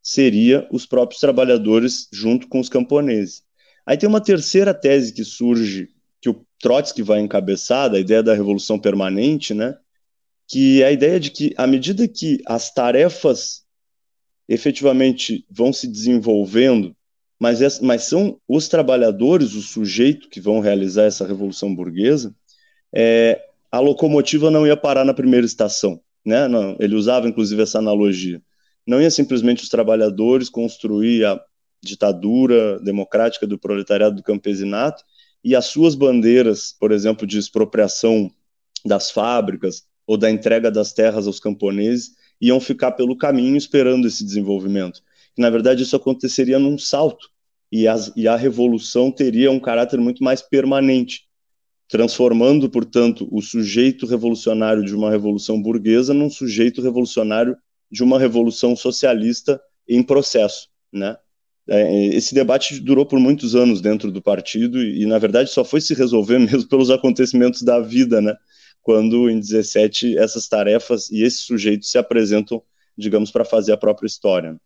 seria 0.00 0.68
os 0.70 0.86
próprios 0.86 1.20
trabalhadores 1.20 2.06
junto 2.12 2.46
com 2.46 2.60
os 2.60 2.68
camponeses. 2.68 3.42
Aí 3.84 3.96
tem 3.96 4.08
uma 4.08 4.20
terceira 4.20 4.72
tese 4.72 5.12
que 5.12 5.24
surge 5.24 5.88
que 6.22 6.30
o 6.30 6.46
Trotsky 6.60 7.02
vai 7.02 7.18
encabeçar, 7.18 7.90
da 7.90 7.98
ideia 7.98 8.22
da 8.22 8.34
revolução 8.34 8.78
permanente, 8.78 9.52
né? 9.52 9.76
Que 10.46 10.80
é 10.80 10.86
a 10.86 10.92
ideia 10.92 11.18
de 11.18 11.32
que 11.32 11.52
à 11.56 11.66
medida 11.66 12.06
que 12.06 12.40
as 12.46 12.72
tarefas 12.72 13.64
efetivamente 14.50 15.46
vão 15.48 15.72
se 15.72 15.86
desenvolvendo, 15.86 16.96
mas, 17.38 17.78
mas 17.78 18.02
são 18.02 18.36
os 18.48 18.66
trabalhadores, 18.66 19.54
o 19.54 19.62
sujeito 19.62 20.28
que 20.28 20.40
vão 20.40 20.58
realizar 20.58 21.04
essa 21.04 21.24
revolução 21.24 21.72
burguesa, 21.72 22.34
é, 22.92 23.40
a 23.70 23.78
locomotiva 23.78 24.50
não 24.50 24.66
ia 24.66 24.76
parar 24.76 25.04
na 25.04 25.14
primeira 25.14 25.46
estação. 25.46 26.00
Né? 26.26 26.48
Não, 26.48 26.76
ele 26.80 26.96
usava 26.96 27.28
inclusive 27.28 27.62
essa 27.62 27.78
analogia. 27.78 28.42
Não 28.84 29.00
ia 29.00 29.10
simplesmente 29.10 29.62
os 29.62 29.68
trabalhadores 29.68 30.48
construir 30.48 31.24
a 31.24 31.40
ditadura 31.80 32.80
democrática 32.80 33.46
do 33.46 33.56
proletariado 33.56 34.16
do 34.16 34.22
campesinato 34.22 35.04
e 35.44 35.54
as 35.54 35.66
suas 35.66 35.94
bandeiras, 35.94 36.74
por 36.78 36.90
exemplo, 36.90 37.24
de 37.24 37.38
expropriação 37.38 38.28
das 38.84 39.12
fábricas 39.12 39.84
ou 40.04 40.16
da 40.16 40.28
entrega 40.28 40.72
das 40.72 40.92
terras 40.92 41.28
aos 41.28 41.38
camponeses, 41.38 42.16
iam 42.40 42.60
ficar 42.60 42.92
pelo 42.92 43.16
caminho 43.16 43.56
esperando 43.56 44.06
esse 44.06 44.24
desenvolvimento. 44.24 45.02
Na 45.36 45.50
verdade, 45.50 45.82
isso 45.82 45.96
aconteceria 45.96 46.58
num 46.58 46.78
salto, 46.78 47.28
e, 47.72 47.86
as, 47.86 48.12
e 48.16 48.26
a 48.26 48.36
revolução 48.36 49.10
teria 49.12 49.50
um 49.50 49.60
caráter 49.60 50.00
muito 50.00 50.24
mais 50.24 50.42
permanente, 50.42 51.28
transformando, 51.88 52.68
portanto, 52.68 53.28
o 53.30 53.40
sujeito 53.40 54.06
revolucionário 54.06 54.84
de 54.84 54.94
uma 54.94 55.10
revolução 55.10 55.60
burguesa 55.60 56.12
num 56.12 56.30
sujeito 56.30 56.82
revolucionário 56.82 57.56
de 57.90 58.02
uma 58.02 58.18
revolução 58.18 58.74
socialista 58.74 59.60
em 59.88 60.02
processo, 60.02 60.68
né? 60.92 61.16
É, 61.68 62.06
esse 62.06 62.34
debate 62.34 62.80
durou 62.80 63.06
por 63.06 63.20
muitos 63.20 63.54
anos 63.54 63.80
dentro 63.80 64.10
do 64.10 64.20
partido 64.20 64.82
e, 64.82 65.06
na 65.06 65.18
verdade, 65.18 65.50
só 65.50 65.64
foi 65.64 65.80
se 65.80 65.94
resolver 65.94 66.38
mesmo 66.40 66.68
pelos 66.68 66.90
acontecimentos 66.90 67.62
da 67.62 67.78
vida, 67.80 68.20
né? 68.20 68.36
Quando 68.82 69.28
em 69.28 69.38
17 69.38 70.18
essas 70.18 70.48
tarefas 70.48 71.10
e 71.10 71.22
esses 71.22 71.40
sujeitos 71.40 71.90
se 71.90 71.98
apresentam, 71.98 72.62
digamos, 72.96 73.30
para 73.30 73.44
fazer 73.44 73.72
a 73.72 73.76
própria 73.76 74.06
história. 74.06 74.58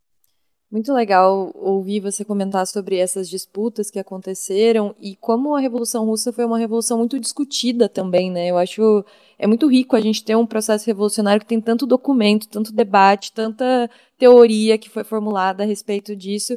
Muito 0.74 0.92
legal 0.92 1.52
ouvir 1.54 2.00
você 2.00 2.24
comentar 2.24 2.66
sobre 2.66 2.96
essas 2.96 3.28
disputas 3.28 3.92
que 3.92 3.98
aconteceram 3.98 4.92
e 4.98 5.14
como 5.14 5.54
a 5.54 5.60
Revolução 5.60 6.04
Russa 6.04 6.32
foi 6.32 6.44
uma 6.44 6.58
revolução 6.58 6.98
muito 6.98 7.20
discutida 7.20 7.88
também, 7.88 8.28
né? 8.28 8.50
Eu 8.50 8.58
acho 8.58 9.04
é 9.38 9.46
muito 9.46 9.68
rico 9.68 9.94
a 9.94 10.00
gente 10.00 10.24
ter 10.24 10.34
um 10.34 10.44
processo 10.44 10.84
revolucionário 10.86 11.40
que 11.40 11.46
tem 11.46 11.60
tanto 11.60 11.86
documento, 11.86 12.48
tanto 12.48 12.72
debate, 12.72 13.32
tanta 13.32 13.88
teoria 14.18 14.76
que 14.76 14.90
foi 14.90 15.04
formulada 15.04 15.62
a 15.62 15.66
respeito 15.66 16.16
disso. 16.16 16.56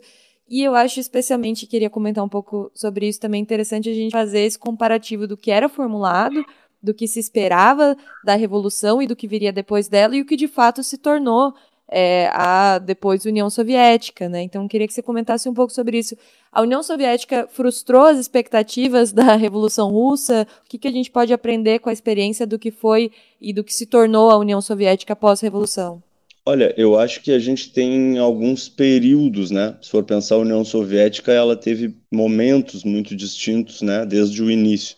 E 0.50 0.64
eu 0.64 0.74
acho 0.74 1.00
especialmente, 1.00 1.68
queria 1.68 1.90
comentar 1.90 2.24
um 2.24 2.30
pouco 2.30 2.72
sobre 2.74 3.08
isso 3.08 3.20
também, 3.20 3.42
interessante 3.42 3.90
a 3.90 3.94
gente 3.94 4.12
fazer 4.12 4.40
esse 4.40 4.58
comparativo 4.58 5.28
do 5.28 5.38
que 5.38 5.52
era 5.52 5.70
formulado 5.70 6.44
do 6.88 6.94
que 6.94 7.06
se 7.06 7.20
esperava 7.20 7.98
da 8.24 8.36
Revolução 8.36 9.02
e 9.02 9.08
do 9.08 9.16
que 9.16 9.28
viria 9.28 9.52
depois 9.52 9.90
dela 9.90 10.16
e 10.16 10.22
o 10.22 10.26
que 10.26 10.38
de 10.38 10.48
fato 10.48 10.82
se 10.82 10.98
tornou 10.98 11.54
é, 11.90 12.30
a 12.34 12.80
depois 12.80 13.26
União 13.26 13.50
Soviética, 13.50 14.28
né? 14.30 14.42
Então 14.42 14.68
queria 14.68 14.88
que 14.88 14.94
você 14.94 15.02
comentasse 15.02 15.48
um 15.50 15.54
pouco 15.54 15.74
sobre 15.74 16.00
isso. 16.00 16.18
A 16.52 16.62
União 16.62 16.82
Soviética 16.82 17.48
frustrou 17.52 18.06
as 18.06 18.18
expectativas 18.18 19.12
da 19.12 19.36
Revolução 19.36 19.92
Russa. 19.92 20.48
O 20.66 20.70
que, 20.70 20.78
que 20.78 20.88
a 20.88 20.92
gente 20.92 21.12
pode 21.12 21.34
aprender 21.34 21.80
com 21.80 21.90
a 21.90 21.94
experiência 21.94 22.48
do 22.48 22.58
que 22.58 22.72
foi 22.72 23.12
e 23.40 23.52
do 23.54 23.64
que 23.64 23.74
se 23.74 23.86
tornou 23.86 24.32
a 24.32 24.38
União 24.38 24.62
Soviética 24.62 25.14
após 25.14 25.42
a 25.42 25.46
Revolução? 25.46 26.02
Olha, 26.46 26.74
eu 26.78 26.98
acho 26.98 27.22
que 27.22 27.34
a 27.34 27.40
gente 27.40 27.74
tem 27.74 28.18
alguns 28.18 28.70
períodos, 28.70 29.52
né? 29.52 29.76
Se 29.82 29.90
for 29.90 30.04
pensar 30.04 30.36
a 30.36 30.40
União 30.40 30.64
Soviética, 30.64 31.34
ela 31.34 31.58
teve 31.58 31.94
momentos 32.10 32.86
muito 32.86 33.14
distintos, 33.14 33.82
né? 33.82 34.06
Desde 34.06 34.42
o 34.42 34.50
início 34.50 34.96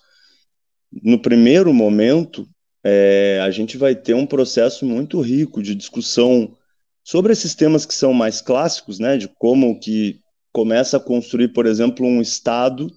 no 0.91 1.19
primeiro 1.21 1.73
momento, 1.73 2.47
é, 2.83 3.39
a 3.43 3.51
gente 3.51 3.77
vai 3.77 3.95
ter 3.95 4.13
um 4.13 4.25
processo 4.25 4.85
muito 4.85 5.19
rico 5.21 5.61
de 5.61 5.75
discussão 5.75 6.55
sobre 7.03 7.33
esses 7.33 7.55
temas 7.55 7.85
que 7.85 7.93
são 7.93 8.13
mais 8.13 8.41
clássicos, 8.41 8.99
né, 8.99 9.17
de 9.17 9.27
como 9.27 9.79
que 9.79 10.19
começa 10.51 10.97
a 10.97 10.99
construir, 10.99 11.49
por 11.49 11.65
exemplo, 11.65 12.05
um 12.05 12.21
Estado 12.21 12.87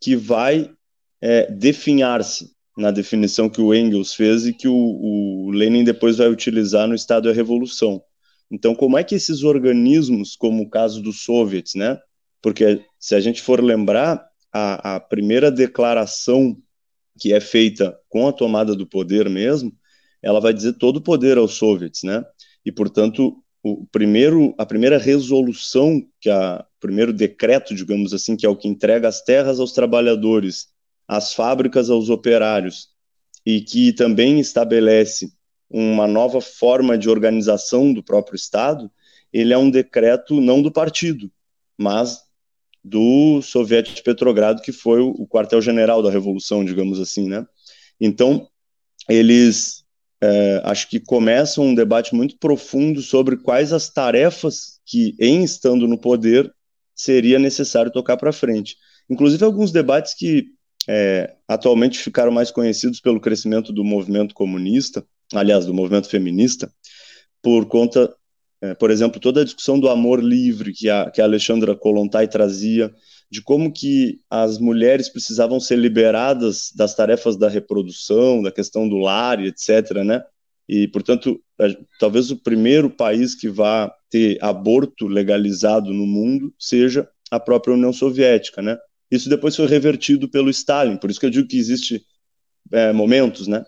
que 0.00 0.16
vai 0.16 0.70
é, 1.20 1.50
definhar-se 1.50 2.50
na 2.76 2.90
definição 2.90 3.48
que 3.48 3.60
o 3.60 3.74
Engels 3.74 4.14
fez 4.14 4.46
e 4.46 4.52
que 4.52 4.68
o, 4.68 4.74
o 4.74 5.50
Lenin 5.50 5.82
depois 5.82 6.16
vai 6.18 6.28
utilizar 6.28 6.86
no 6.86 6.94
Estado 6.94 7.28
da 7.28 7.34
Revolução. 7.34 8.00
Então, 8.50 8.74
como 8.74 8.96
é 8.96 9.04
que 9.04 9.14
esses 9.14 9.42
organismos, 9.42 10.36
como 10.36 10.62
o 10.62 10.70
caso 10.70 11.02
dos 11.02 11.22
soviets, 11.22 11.74
né? 11.74 11.98
Porque 12.40 12.80
se 12.98 13.14
a 13.14 13.20
gente 13.20 13.42
for 13.42 13.62
lembrar, 13.62 14.24
a, 14.52 14.96
a 14.96 15.00
primeira 15.00 15.50
declaração 15.50 16.56
que 17.18 17.32
é 17.32 17.40
feita 17.40 17.98
com 18.08 18.28
a 18.28 18.32
tomada 18.32 18.74
do 18.74 18.86
poder 18.86 19.28
mesmo, 19.28 19.72
ela 20.22 20.40
vai 20.40 20.52
dizer 20.52 20.74
todo 20.74 20.98
o 20.98 21.02
poder 21.02 21.38
aos 21.38 21.54
soviets, 21.54 22.02
né? 22.02 22.24
E 22.64 22.72
portanto, 22.72 23.42
o 23.62 23.86
primeiro, 23.86 24.54
a 24.58 24.64
primeira 24.64 24.98
resolução 24.98 26.02
que 26.20 26.30
a 26.30 26.64
o 26.78 26.80
primeiro 26.80 27.12
decreto, 27.12 27.74
digamos 27.74 28.14
assim, 28.14 28.36
que 28.36 28.46
é 28.46 28.48
o 28.48 28.56
que 28.56 28.68
entrega 28.68 29.08
as 29.08 29.20
terras 29.20 29.58
aos 29.58 29.72
trabalhadores, 29.72 30.68
as 31.08 31.34
fábricas 31.34 31.90
aos 31.90 32.08
operários 32.08 32.90
e 33.44 33.60
que 33.60 33.92
também 33.92 34.38
estabelece 34.38 35.32
uma 35.68 36.06
nova 36.06 36.40
forma 36.40 36.96
de 36.96 37.10
organização 37.10 37.92
do 37.92 38.02
próprio 38.02 38.36
Estado, 38.36 38.88
ele 39.32 39.52
é 39.52 39.58
um 39.58 39.68
decreto 39.68 40.40
não 40.40 40.62
do 40.62 40.70
partido, 40.70 41.30
mas 41.76 42.20
do 42.88 43.40
Soviético 43.42 43.96
de 43.96 44.02
Petrogrado, 44.02 44.62
que 44.62 44.72
foi 44.72 45.00
o 45.00 45.26
quartel-general 45.26 46.02
da 46.02 46.10
Revolução, 46.10 46.64
digamos 46.64 47.00
assim, 47.00 47.28
né? 47.28 47.46
Então, 48.00 48.48
eles 49.08 49.84
é, 50.20 50.60
acho 50.64 50.88
que 50.88 50.98
começam 50.98 51.64
um 51.64 51.74
debate 51.74 52.14
muito 52.14 52.36
profundo 52.38 53.00
sobre 53.00 53.36
quais 53.36 53.72
as 53.72 53.88
tarefas 53.88 54.80
que, 54.84 55.14
em 55.18 55.44
estando 55.44 55.86
no 55.86 55.98
poder, 55.98 56.52
seria 56.94 57.38
necessário 57.38 57.92
tocar 57.92 58.16
para 58.16 58.32
frente. 58.32 58.76
Inclusive, 59.08 59.44
alguns 59.44 59.70
debates 59.70 60.14
que 60.14 60.46
é, 60.88 61.34
atualmente 61.46 61.98
ficaram 61.98 62.32
mais 62.32 62.50
conhecidos 62.50 63.00
pelo 63.00 63.20
crescimento 63.20 63.72
do 63.72 63.84
movimento 63.84 64.34
comunista, 64.34 65.06
aliás, 65.32 65.66
do 65.66 65.74
movimento 65.74 66.08
feminista, 66.08 66.72
por 67.42 67.66
conta, 67.66 68.12
é, 68.60 68.74
por 68.74 68.90
exemplo, 68.90 69.20
toda 69.20 69.40
a 69.40 69.44
discussão 69.44 69.78
do 69.78 69.88
amor 69.88 70.22
livre 70.22 70.72
que 70.72 70.88
a, 70.88 71.10
que 71.10 71.20
a 71.20 71.24
Alexandra 71.24 71.76
Kolontai 71.76 72.26
trazia, 72.26 72.92
de 73.30 73.42
como 73.42 73.72
que 73.72 74.20
as 74.28 74.58
mulheres 74.58 75.08
precisavam 75.08 75.60
ser 75.60 75.76
liberadas 75.76 76.72
das 76.74 76.94
tarefas 76.94 77.36
da 77.36 77.48
reprodução, 77.48 78.42
da 78.42 78.50
questão 78.50 78.88
do 78.88 78.96
lar, 78.96 79.44
etc., 79.44 80.02
né? 80.04 80.22
E, 80.68 80.88
portanto, 80.88 81.40
talvez 81.98 82.30
o 82.30 82.36
primeiro 82.36 82.90
país 82.90 83.34
que 83.34 83.48
vá 83.48 83.92
ter 84.10 84.42
aborto 84.42 85.06
legalizado 85.06 85.92
no 85.92 86.06
mundo 86.06 86.52
seja 86.58 87.08
a 87.30 87.40
própria 87.40 87.74
União 87.74 87.92
Soviética, 87.92 88.60
né? 88.60 88.76
Isso 89.10 89.28
depois 89.28 89.56
foi 89.56 89.66
revertido 89.66 90.28
pelo 90.28 90.50
Stalin, 90.50 90.96
por 90.96 91.10
isso 91.10 91.20
que 91.20 91.26
eu 91.26 91.30
digo 91.30 91.48
que 91.48 91.58
existe 91.58 92.02
é, 92.72 92.92
momentos, 92.92 93.46
né? 93.46 93.64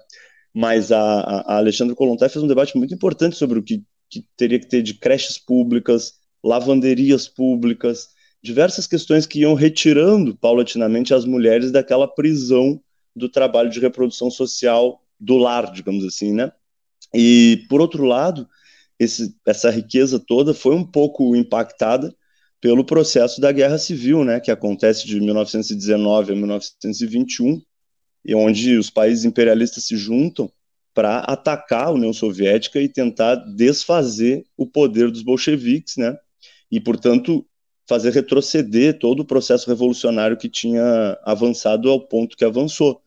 Mas 0.53 0.91
a, 0.91 1.01
a 1.01 1.57
Alexandre 1.57 1.95
Kolontai 1.95 2.29
fez 2.29 2.43
um 2.43 2.49
debate 2.49 2.77
muito 2.77 2.93
importante 2.93 3.37
sobre 3.37 3.59
o 3.59 3.63
que, 3.63 3.83
que 4.11 4.27
teria 4.37 4.59
que 4.59 4.67
ter 4.67 4.83
de 4.83 4.95
creches 4.95 5.39
públicas, 5.39 6.15
lavanderias 6.43 7.29
públicas, 7.29 8.09
diversas 8.43 8.87
questões 8.87 9.27
que 9.27 9.41
iam 9.41 9.55
retirando 9.55 10.37
paulatinamente 10.37 11.15
as 11.15 11.25
mulheres 11.25 11.71
daquela 11.71 12.09
prisão 12.09 12.81
do 13.15 13.29
trabalho 13.29 13.71
de 13.71 13.81
reprodução 13.81 14.31
social 14.31 15.01
do 15.19 15.37
lar, 15.39 15.73
digamos 15.73 16.05
assim, 16.05 16.33
né? 16.33 16.51
E 17.15 17.65
por 17.69 17.81
outro 17.81 18.05
lado, 18.05 18.49
esse, 18.99 19.35
essa 19.47 19.71
riqueza 19.71 20.19
toda 20.19 20.55
foi 20.55 20.75
um 20.75 20.85
pouco 20.85 21.37
impactada 21.37 22.15
pelo 22.61 22.85
processo 22.85 23.41
da 23.41 23.53
Guerra 23.53 23.79
Civil, 23.79 24.25
né, 24.25 24.39
que 24.39 24.51
acontece 24.51 25.07
de 25.07 25.19
1919 25.19 26.33
a 26.33 26.37
1921, 26.37 27.63
e 28.23 28.35
onde 28.35 28.77
os 28.77 28.91
países 28.91 29.25
imperialistas 29.25 29.85
se 29.85 29.97
juntam 29.97 30.53
para 30.95 31.19
atacar 31.21 31.87
a 31.87 31.91
União 31.91 32.13
Soviética 32.13 32.81
e 32.81 32.89
tentar 32.89 33.37
desfazer 33.37 34.45
o 34.57 34.67
poder 34.67 35.11
dos 35.11 35.23
bolcheviques, 35.23 35.97
né, 35.97 36.17
e 36.71 36.81
portanto 36.81 37.47
fazer 37.89 38.13
retroceder 38.13 38.99
todo 38.99 39.21
o 39.21 39.25
processo 39.25 39.69
revolucionário 39.69 40.37
que 40.37 40.49
tinha 40.49 41.19
avançado 41.25 41.91
ao 41.91 42.01
ponto 42.01 42.37
que 42.37 42.45
avançou. 42.45 43.03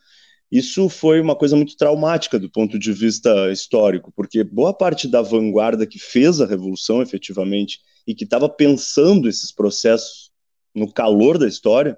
Isso 0.51 0.89
foi 0.89 1.21
uma 1.21 1.35
coisa 1.35 1.55
muito 1.55 1.75
traumática 1.77 2.37
do 2.37 2.49
ponto 2.49 2.77
de 2.77 2.91
vista 2.91 3.49
histórico, 3.51 4.11
porque 4.15 4.43
boa 4.43 4.73
parte 4.73 5.07
da 5.07 5.21
vanguarda 5.21 5.87
que 5.87 5.97
fez 5.97 6.41
a 6.41 6.45
revolução 6.45 7.01
efetivamente 7.01 7.79
e 8.05 8.13
que 8.13 8.25
estava 8.25 8.49
pensando 8.49 9.29
esses 9.29 9.51
processos 9.51 10.31
no 10.75 10.91
calor 10.91 11.37
da 11.37 11.47
história, 11.47 11.97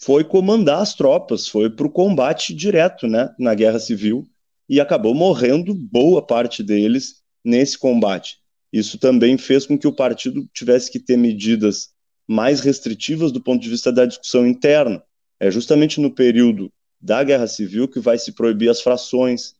foi 0.00 0.22
comandar 0.22 0.80
as 0.80 0.94
tropas, 0.94 1.48
foi 1.48 1.70
para 1.70 1.86
o 1.86 1.90
combate 1.90 2.54
direto 2.54 3.06
né, 3.06 3.34
na 3.38 3.54
guerra 3.54 3.78
civil 3.78 4.26
e 4.68 4.80
acabou 4.80 5.14
morrendo 5.14 5.74
boa 5.74 6.24
parte 6.24 6.62
deles 6.62 7.22
nesse 7.44 7.78
combate. 7.78 8.38
Isso 8.72 8.98
também 8.98 9.38
fez 9.38 9.66
com 9.66 9.78
que 9.78 9.86
o 9.86 9.92
partido 9.92 10.48
tivesse 10.52 10.90
que 10.90 10.98
ter 10.98 11.16
medidas 11.16 11.90
mais 12.26 12.60
restritivas 12.60 13.30
do 13.30 13.40
ponto 13.40 13.62
de 13.62 13.68
vista 13.68 13.92
da 13.92 14.06
discussão 14.06 14.46
interna. 14.46 15.02
É 15.38 15.50
justamente 15.50 16.00
no 16.00 16.10
período 16.10 16.72
da 17.00 17.22
Guerra 17.22 17.46
Civil 17.46 17.86
que 17.86 18.00
vai 18.00 18.18
se 18.18 18.32
proibir 18.32 18.70
as 18.70 18.80
frações, 18.80 19.54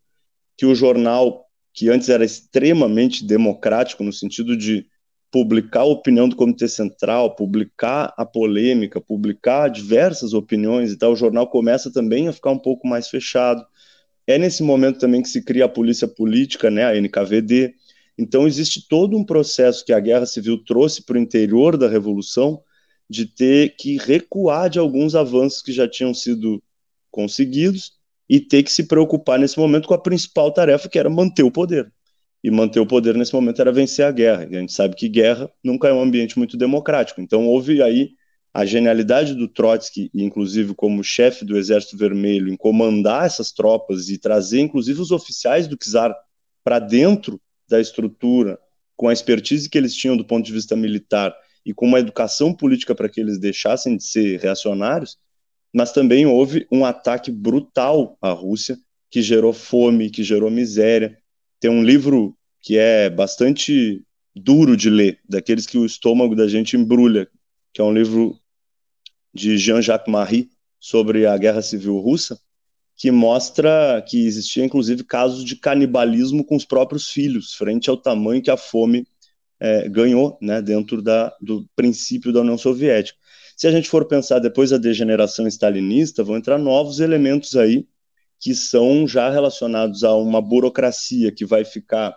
que 0.57 0.65
o 0.65 0.75
jornal, 0.75 1.47
que 1.73 1.91
antes 1.91 2.09
era 2.09 2.25
extremamente 2.25 3.25
democrático 3.25 4.03
no 4.03 4.13
sentido 4.13 4.57
de 4.57 4.87
publicar 5.31 5.81
a 5.81 5.85
opinião 5.85 6.29
do 6.29 6.37
Comitê 6.37 6.69
Central, 6.69 7.35
publicar 7.35 8.15
a 8.17 8.25
polêmica, 8.25 9.01
publicar 9.01 9.69
diversas 9.69 10.33
opiniões 10.33 10.93
e 10.93 10.97
tal, 10.97 11.13
o 11.13 11.17
jornal 11.17 11.49
começa 11.49 11.93
também 11.93 12.29
a 12.29 12.33
ficar 12.33 12.51
um 12.51 12.59
pouco 12.59 12.87
mais 12.87 13.09
fechado. 13.09 13.67
É 14.27 14.39
nesse 14.39 14.63
momento 14.63 14.99
também 14.99 15.23
que 15.23 15.29
se 15.29 15.43
cria 15.43 15.67
a 15.67 15.69
polícia 15.69 16.09
política, 16.09 16.71
né, 16.71 16.85
a 16.85 16.97
NKVD. 16.97 17.75
Então 18.17 18.47
existe 18.47 18.87
todo 18.89 19.17
um 19.17 19.25
processo 19.25 19.85
que 19.85 19.93
a 19.93 20.01
Guerra 20.01 20.27
Civil 20.27 20.65
trouxe 20.65 21.03
para 21.03 21.17
o 21.17 21.21
interior 21.21 21.77
da 21.77 21.89
Revolução 21.89 22.63
de 23.09 23.27
ter 23.27 23.77
que 23.77 23.99
recuar 23.99 24.71
de 24.71 24.79
alguns 24.79 25.15
avanços 25.15 25.61
que 25.61 25.73
já 25.73 25.87
tinham 25.87 26.15
sido 26.15 26.63
conseguidos 27.11 27.93
e 28.29 28.41
ter 28.41 28.63
que 28.63 28.73
se 28.73 28.85
preocupar 28.85 29.39
nesse 29.39 29.59
momento 29.59 29.87
com 29.87 29.95
a 29.95 29.99
principal 29.99 30.51
tarefa, 30.51 30.89
que 30.89 30.99
era 30.99 31.11
manter 31.11 31.43
o 31.43 31.51
poder 31.51 31.93
e 32.45 32.51
manter 32.51 32.79
o 32.79 32.87
poder 32.87 33.15
nesse 33.15 33.35
momento 33.35 33.61
era 33.63 33.73
vencer 33.73 34.05
a 34.05 34.11
guerra. 34.11 34.47
E 34.51 34.57
a 34.57 34.61
gente 34.61 34.73
sabe 34.73 34.95
que 34.95 35.09
guerra 35.09 35.51
nunca 35.63 35.89
é 35.89 35.93
um 35.95 36.03
ambiente 36.03 36.39
muito 36.39 36.59
democrático. 36.59 37.23
Então 37.23 37.47
houve 37.47 37.83
aí 37.83 38.11
a 38.55 38.65
genialidade 38.65 39.35
do 39.35 39.49
Trotsky, 39.49 40.09
inclusive 40.15 40.75
como 40.75 41.03
chefe 41.03 41.45
do 41.45 41.57
Exército 41.59 41.97
Vermelho, 41.97 42.49
em 42.49 42.57
comandar 42.57 43.27
essas 43.27 43.51
tropas 43.51 44.09
e 44.09 44.17
trazer 44.17 44.61
inclusive 44.61 45.01
os 45.01 45.11
oficiais 45.11 45.67
do 45.67 45.77
czar 45.77 46.15
para 46.63 46.79
dentro 46.79 47.41
da 47.69 47.81
estrutura, 47.81 48.57
com 48.97 49.09
a 49.09 49.13
expertise 49.13 49.69
que 49.69 49.77
eles 49.77 49.93
tinham 49.93 50.17
do 50.17 50.25
ponto 50.25 50.47
de 50.47 50.53
vista 50.53 50.77
militar 50.77 51.35
e 51.67 51.75
com 51.75 51.85
uma 51.85 51.99
educação 51.99 52.55
política 52.55 52.95
para 52.95 53.09
que 53.09 53.21
eles 53.21 53.41
deixassem 53.41 53.97
de 53.97 54.05
ser 54.05 54.39
reacionários, 54.39 55.19
mas 55.75 55.91
também 55.91 56.25
houve 56.25 56.65
um 56.71 56.85
ataque 56.85 57.33
brutal 57.33 58.17
à 58.23 58.31
Rússia, 58.31 58.79
que 59.11 59.21
gerou 59.21 59.53
fome, 59.53 60.11
que 60.11 60.23
gerou 60.23 60.49
miséria, 60.49 61.19
tem 61.59 61.71
um 61.71 61.83
livro 61.83 62.37
que 62.61 62.79
é 62.79 63.11
bastante 63.11 64.05
duro 64.35 64.77
de 64.77 64.89
ler, 64.89 65.19
daqueles 65.29 65.67
que 65.67 65.77
o 65.77 65.85
estômago 65.85 66.37
da 66.37 66.47
gente 66.47 66.77
embrulha, 66.77 67.29
que 67.73 67.81
é 67.81 67.85
um 67.85 67.93
livro 67.93 68.39
de 69.35 69.59
Jean-Jacques 69.59 70.11
Marie 70.11 70.49
sobre 70.79 71.27
a 71.27 71.37
Guerra 71.37 71.63
Civil 71.63 71.99
Russa, 71.99 72.39
que 72.97 73.11
mostra 73.11 74.03
que 74.07 74.27
existia 74.27 74.65
inclusive 74.65 75.03
casos 75.03 75.45
de 75.45 75.57
canibalismo 75.57 76.45
com 76.45 76.55
os 76.55 76.65
próprios 76.65 77.09
filhos, 77.09 77.55
frente 77.55 77.91
ao 77.91 77.97
tamanho 77.97 78.43
que 78.43 78.51
a 78.51 78.57
fome 78.57 79.07
é, 79.59 79.89
ganhou 79.89 80.39
né, 80.41 80.63
dentro 80.63 81.03
da, 81.03 81.35
do 81.41 81.67
princípio 81.75 82.33
da 82.33 82.41
União 82.41 82.57
Soviética. 82.57 83.19
Se 83.57 83.67
a 83.67 83.71
gente 83.71 83.89
for 83.89 84.07
pensar 84.07 84.39
depois 84.39 84.71
da 84.71 84.79
degeneração 84.79 85.47
stalinista, 85.47 86.23
vão 86.23 86.37
entrar 86.37 86.59
novos 86.59 87.01
elementos 87.01 87.57
aí 87.57 87.87
que 88.39 88.55
são 88.55 89.07
já 89.07 89.31
relacionados 89.31 90.05
a 90.05 90.15
uma 90.15 90.43
burocracia 90.43 91.33
que 91.33 91.45
vai 91.47 91.65
ficar 91.65 92.15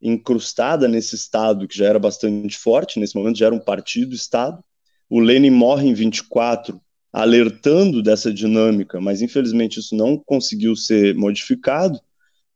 incrustada 0.00 0.88
nesse 0.88 1.14
Estado, 1.14 1.66
que 1.66 1.76
já 1.76 1.86
era 1.86 1.98
bastante 1.98 2.56
forte, 2.56 2.98
nesse 2.98 3.16
momento 3.16 3.38
já 3.38 3.46
era 3.46 3.54
um 3.54 3.60
partido-Estado. 3.60 4.62
O 5.08 5.20
Lenin 5.20 5.50
morre 5.50 5.88
em 5.88 5.94
24, 5.94 6.80
alertando 7.12 8.02
dessa 8.02 8.32
dinâmica, 8.32 9.00
mas 9.00 9.22
infelizmente 9.22 9.80
isso 9.80 9.94
não 9.94 10.18
conseguiu 10.18 10.74
ser 10.76 11.14
modificado, 11.14 12.00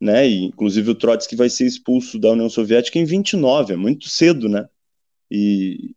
né? 0.00 0.28
E, 0.28 0.44
inclusive 0.44 0.90
o 0.90 0.94
Trotsky 0.94 1.36
vai 1.36 1.48
ser 1.48 1.66
expulso 1.66 2.18
da 2.18 2.30
União 2.30 2.48
Soviética 2.48 2.98
em 2.98 3.04
29, 3.04 3.74
é 3.74 3.76
muito 3.76 4.08
cedo, 4.08 4.48
né? 4.48 4.68
E, 5.30 5.94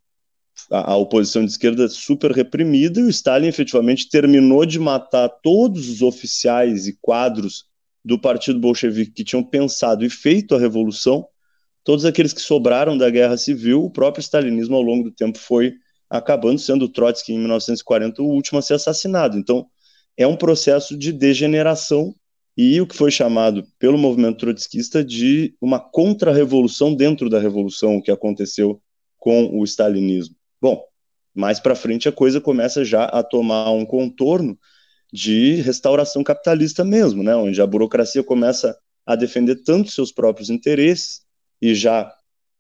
a, 0.72 0.92
a 0.92 0.98
oposição 0.98 1.44
de 1.44 1.52
esquerda 1.52 1.88
super 1.88 2.32
reprimida 2.32 3.00
e 3.00 3.04
o 3.04 3.10
Stalin 3.10 3.48
efetivamente 3.48 4.10
terminou 4.10 4.66
de 4.66 4.80
matar 4.80 5.30
todos 5.30 5.90
os 5.90 6.02
oficiais 6.02 6.88
e 6.88 6.98
quadros 7.02 7.66
do 8.04 8.20
Partido 8.20 8.60
Bolchevique 8.60 9.12
que 9.12 9.24
tinham 9.24 9.44
pensado 9.44 10.06
e 10.06 10.10
feito 10.10 10.56
a 10.56 10.60
revolução, 10.60 11.26
todos 11.84 12.06
aqueles 12.06 12.34
que 12.34 12.42
sobraram 12.42 12.98
da 12.98 13.10
guerra 13.10 13.38
civil, 13.38 13.84
o 13.84 13.92
próprio 13.92 14.22
stalinismo 14.22 14.76
ao 14.76 14.82
longo 14.82 15.06
do 15.06 15.12
tempo 15.12 15.38
foi 15.38 15.74
acabando 16.14 16.60
sendo 16.60 16.88
Trotsky 16.88 17.34
em 17.34 17.40
1940 17.40 18.22
o 18.22 18.28
último 18.28 18.60
a 18.60 18.62
ser 18.62 18.76
assassinado. 18.76 19.36
Então, 19.36 19.66
é 20.16 20.28
um 20.28 20.36
processo 20.36 20.96
de 20.96 21.12
degeneração 21.12 22.14
e 22.56 22.80
o 22.80 22.86
que 22.86 22.96
foi 22.96 23.10
chamado 23.10 23.66
pelo 23.80 23.98
movimento 23.98 24.38
trotskista 24.38 25.04
de 25.04 25.56
uma 25.60 25.80
contra-revolução 25.80 26.94
dentro 26.94 27.32
da 27.32 27.40
revolução, 27.40 28.00
que 28.00 28.12
aconteceu 28.12 28.80
com 29.18 29.60
o 29.60 29.64
stalinismo. 29.64 30.36
Bom, 30.62 30.84
mais 31.34 31.60
para 31.60 31.74
frente 31.74 32.08
a 32.08 32.12
coisa 32.12 32.40
começa 32.40 32.86
já 32.86 33.06
a 33.06 33.24
tomar 33.24 33.72
um 33.72 33.84
contorno 33.84 34.56
de 35.12 35.56
restauração 35.62 36.24
capitalista 36.24 36.84
mesmo, 36.84 37.24
né, 37.24 37.36
onde 37.36 37.60
a 37.60 37.66
burocracia 37.66 38.24
começa 38.24 38.78
a 39.04 39.16
defender 39.16 39.64
tanto 39.64 39.90
seus 39.90 40.12
próprios 40.12 40.52
interesses 40.52 41.22
e 41.60 41.74
já 41.74 42.14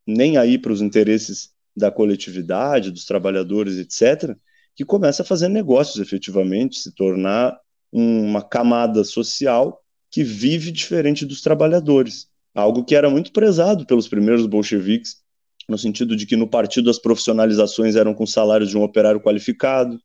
nem 0.07 0.37
aí 0.37 0.57
para 0.57 0.73
os 0.73 0.81
interesses 0.81 1.52
da 1.75 1.91
coletividade, 1.91 2.91
dos 2.91 3.05
trabalhadores, 3.05 3.77
etc., 3.77 4.35
que 4.75 4.83
começa 4.85 5.21
a 5.21 5.25
fazer 5.25 5.49
negócios 5.49 5.99
efetivamente, 5.99 6.79
se 6.79 6.93
tornar 6.93 7.57
uma 7.91 8.41
camada 8.41 9.03
social 9.03 9.79
que 10.09 10.23
vive 10.23 10.71
diferente 10.71 11.25
dos 11.25 11.41
trabalhadores, 11.41 12.27
algo 12.53 12.83
que 12.83 12.95
era 12.95 13.09
muito 13.09 13.31
prezado 13.31 13.85
pelos 13.85 14.07
primeiros 14.07 14.45
bolcheviques 14.45 15.23
no 15.67 15.77
sentido 15.77 16.15
de 16.15 16.25
que 16.25 16.35
no 16.35 16.47
partido 16.47 16.89
as 16.89 16.99
profissionalizações 16.99 17.95
eram 17.95 18.13
com 18.13 18.25
salários 18.25 18.69
de 18.69 18.77
um 18.77 18.83
operário 18.83 19.21
qualificado, 19.21 19.99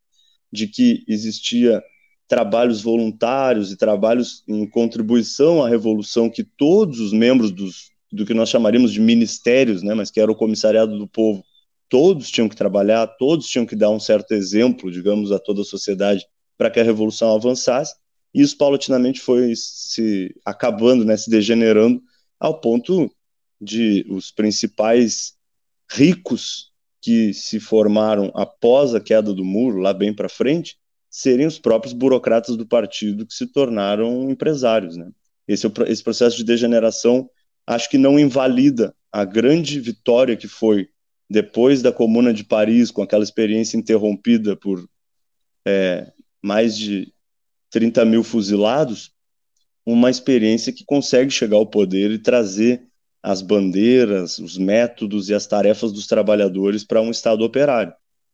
de 0.51 0.67
que 0.67 1.03
existia 1.07 1.83
trabalhos 2.27 2.81
voluntários 2.81 3.71
e 3.71 3.77
trabalhos 3.77 4.43
em 4.47 4.67
contribuição 4.69 5.63
à 5.63 5.69
revolução 5.69 6.29
que 6.29 6.43
todos 6.43 6.99
os 6.99 7.11
membros 7.11 7.51
dos, 7.51 7.89
do 8.11 8.25
que 8.25 8.33
nós 8.33 8.49
chamaríamos 8.49 8.93
de 8.93 9.01
ministérios, 9.01 9.81
né, 9.81 9.93
mas 9.93 10.11
que 10.11 10.19
era 10.19 10.31
o 10.31 10.35
comissariado 10.35 10.97
do 10.97 11.07
povo, 11.07 11.43
todos 11.89 12.29
tinham 12.29 12.47
que 12.47 12.55
trabalhar, 12.55 13.07
todos 13.07 13.47
tinham 13.47 13.65
que 13.65 13.75
dar 13.75 13.89
um 13.89 13.99
certo 13.99 14.33
exemplo, 14.33 14.91
digamos, 14.91 15.31
a 15.31 15.39
toda 15.39 15.61
a 15.61 15.65
sociedade 15.65 16.25
para 16.57 16.69
que 16.69 16.79
a 16.79 16.83
revolução 16.83 17.35
avançasse. 17.35 17.95
E 18.33 18.41
isso 18.41 18.55
paulatinamente 18.57 19.19
foi 19.19 19.53
se 19.55 20.33
acabando, 20.45 21.03
né, 21.03 21.17
se 21.17 21.29
degenerando 21.29 22.01
ao 22.39 22.61
ponto 22.61 23.11
de 23.59 24.05
os 24.09 24.31
principais 24.31 25.33
ricos 25.91 26.71
que 27.01 27.33
se 27.33 27.59
formaram 27.59 28.31
após 28.35 28.93
a 28.93 28.99
queda 28.99 29.33
do 29.33 29.43
muro, 29.43 29.79
lá 29.79 29.93
bem 29.93 30.13
para 30.13 30.29
frente, 30.29 30.77
serem 31.09 31.47
os 31.47 31.57
próprios 31.57 31.93
burocratas 31.93 32.55
do 32.55 32.67
partido 32.67 33.25
que 33.25 33.33
se 33.33 33.47
tornaram 33.47 34.29
empresários. 34.29 34.95
Né? 34.95 35.09
Esse, 35.47 35.65
é 35.65 35.71
esse 35.87 36.03
processo 36.03 36.37
de 36.37 36.43
degeneração 36.43 37.29
acho 37.65 37.89
que 37.89 37.97
não 37.97 38.19
invalida 38.19 38.95
a 39.11 39.25
grande 39.25 39.79
vitória 39.79 40.37
que 40.37 40.47
foi 40.47 40.89
depois 41.29 41.81
da 41.81 41.91
Comuna 41.91 42.33
de 42.33 42.43
Paris, 42.43 42.89
com 42.89 43.03
aquela 43.03 43.23
experiência 43.23 43.77
interrompida 43.77 44.55
por 44.55 44.89
é, 45.65 46.11
mais 46.41 46.75
de 46.75 47.13
30 47.69 48.03
mil 48.05 48.23
fuzilados, 48.23 49.11
uma 49.85 50.09
experiência 50.09 50.73
que 50.73 50.83
consegue 50.83 51.29
chegar 51.29 51.57
ao 51.57 51.67
poder 51.67 52.11
e 52.11 52.19
trazer 52.19 52.83
as 53.21 53.41
bandeiras, 53.41 54.39
os 54.39 54.57
métodos 54.57 55.29
e 55.29 55.33
as 55.33 55.45
tarefas 55.45 55.91
dos 55.91 56.07
trabalhadores 56.07 56.83
para 56.83 57.01
um 57.01 57.11
Estado 57.11 57.43
operário. 57.43 57.93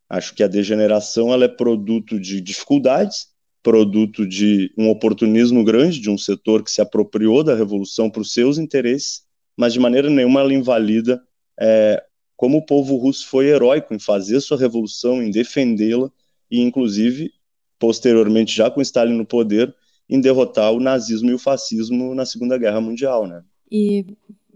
Acho 0.10 0.34
que 0.36 0.43
a 0.43 0.47
degeneração 0.47 1.34
ela 1.34 1.45
é 1.45 1.49
produto 1.49 2.19
de 2.19 2.39
dificuldades, 2.39 3.27
produto 3.63 4.27
de 4.27 4.71
um 4.77 4.89
oportunismo 4.89 5.63
grande 5.63 5.99
de 5.99 6.10
um 6.10 6.17
setor 6.17 6.63
que 6.63 6.71
se 6.71 6.81
apropriou 6.81 7.43
da 7.43 7.55
revolução 7.55 8.10
para 8.10 8.21
os 8.21 8.31
seus 8.31 8.60
interesses, 8.60 9.23
mas 9.58 9.73
de 9.73 9.79
maneira 9.79 10.10
nenhuma 10.10 10.41
ela 10.41 10.53
invalida 10.53 11.21
é, 11.60 12.03
como 12.36 12.58
o 12.58 12.65
povo 12.65 12.95
russo 12.98 13.28
foi 13.28 13.48
heróico 13.48 13.93
em 13.93 14.00
fazer 14.00 14.39
sua 14.41 14.58
revolução, 14.58 15.21
em 15.21 15.32
defendê-la 15.32 16.12
e, 16.50 16.62
inclusive, 16.62 17.32
posteriormente, 17.80 18.56
já 18.56 18.69
com 18.69 18.82
Stalin 18.82 19.17
no 19.17 19.26
poder, 19.26 19.74
em 20.10 20.19
derrotar 20.19 20.71
o 20.71 20.80
nazismo 20.80 21.30
e 21.32 21.34
o 21.34 21.39
fascismo 21.39 22.13
na 22.13 22.26
Segunda 22.26 22.58
Guerra 22.58 22.82
Mundial, 22.82 23.26
né? 23.26 23.43
E 23.71 24.06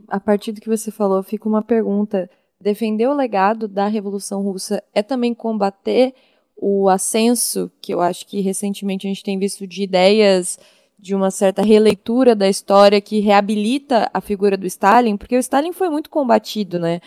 a 0.07 0.19
partir 0.19 0.51
do 0.51 0.61
que 0.61 0.69
você 0.69 0.91
falou, 0.91 1.23
fica 1.23 1.47
uma 1.47 1.61
pergunta: 1.61 2.29
defender 2.61 3.07
o 3.07 3.15
legado 3.15 3.67
da 3.67 3.87
Revolução 3.87 4.41
Russa 4.41 4.83
é 4.93 5.01
também 5.01 5.33
combater 5.33 6.13
o 6.55 6.89
ascenso 6.89 7.71
que 7.81 7.93
eu 7.93 8.01
acho 8.01 8.27
que 8.27 8.41
recentemente 8.41 9.07
a 9.07 9.09
gente 9.09 9.23
tem 9.23 9.39
visto 9.39 9.65
de 9.65 9.83
ideias 9.83 10.59
de 10.97 11.15
uma 11.15 11.31
certa 11.31 11.61
releitura 11.61 12.35
da 12.35 12.49
história 12.49 12.99
que 12.99 13.21
reabilita 13.21 14.09
a 14.13 14.19
figura 14.19 14.57
do 14.57 14.67
Stalin, 14.67 15.15
porque 15.15 15.37
o 15.37 15.39
Stalin 15.39 15.71
foi 15.71 15.89
muito 15.89 16.09
combatido, 16.09 16.77
né? 16.77 16.99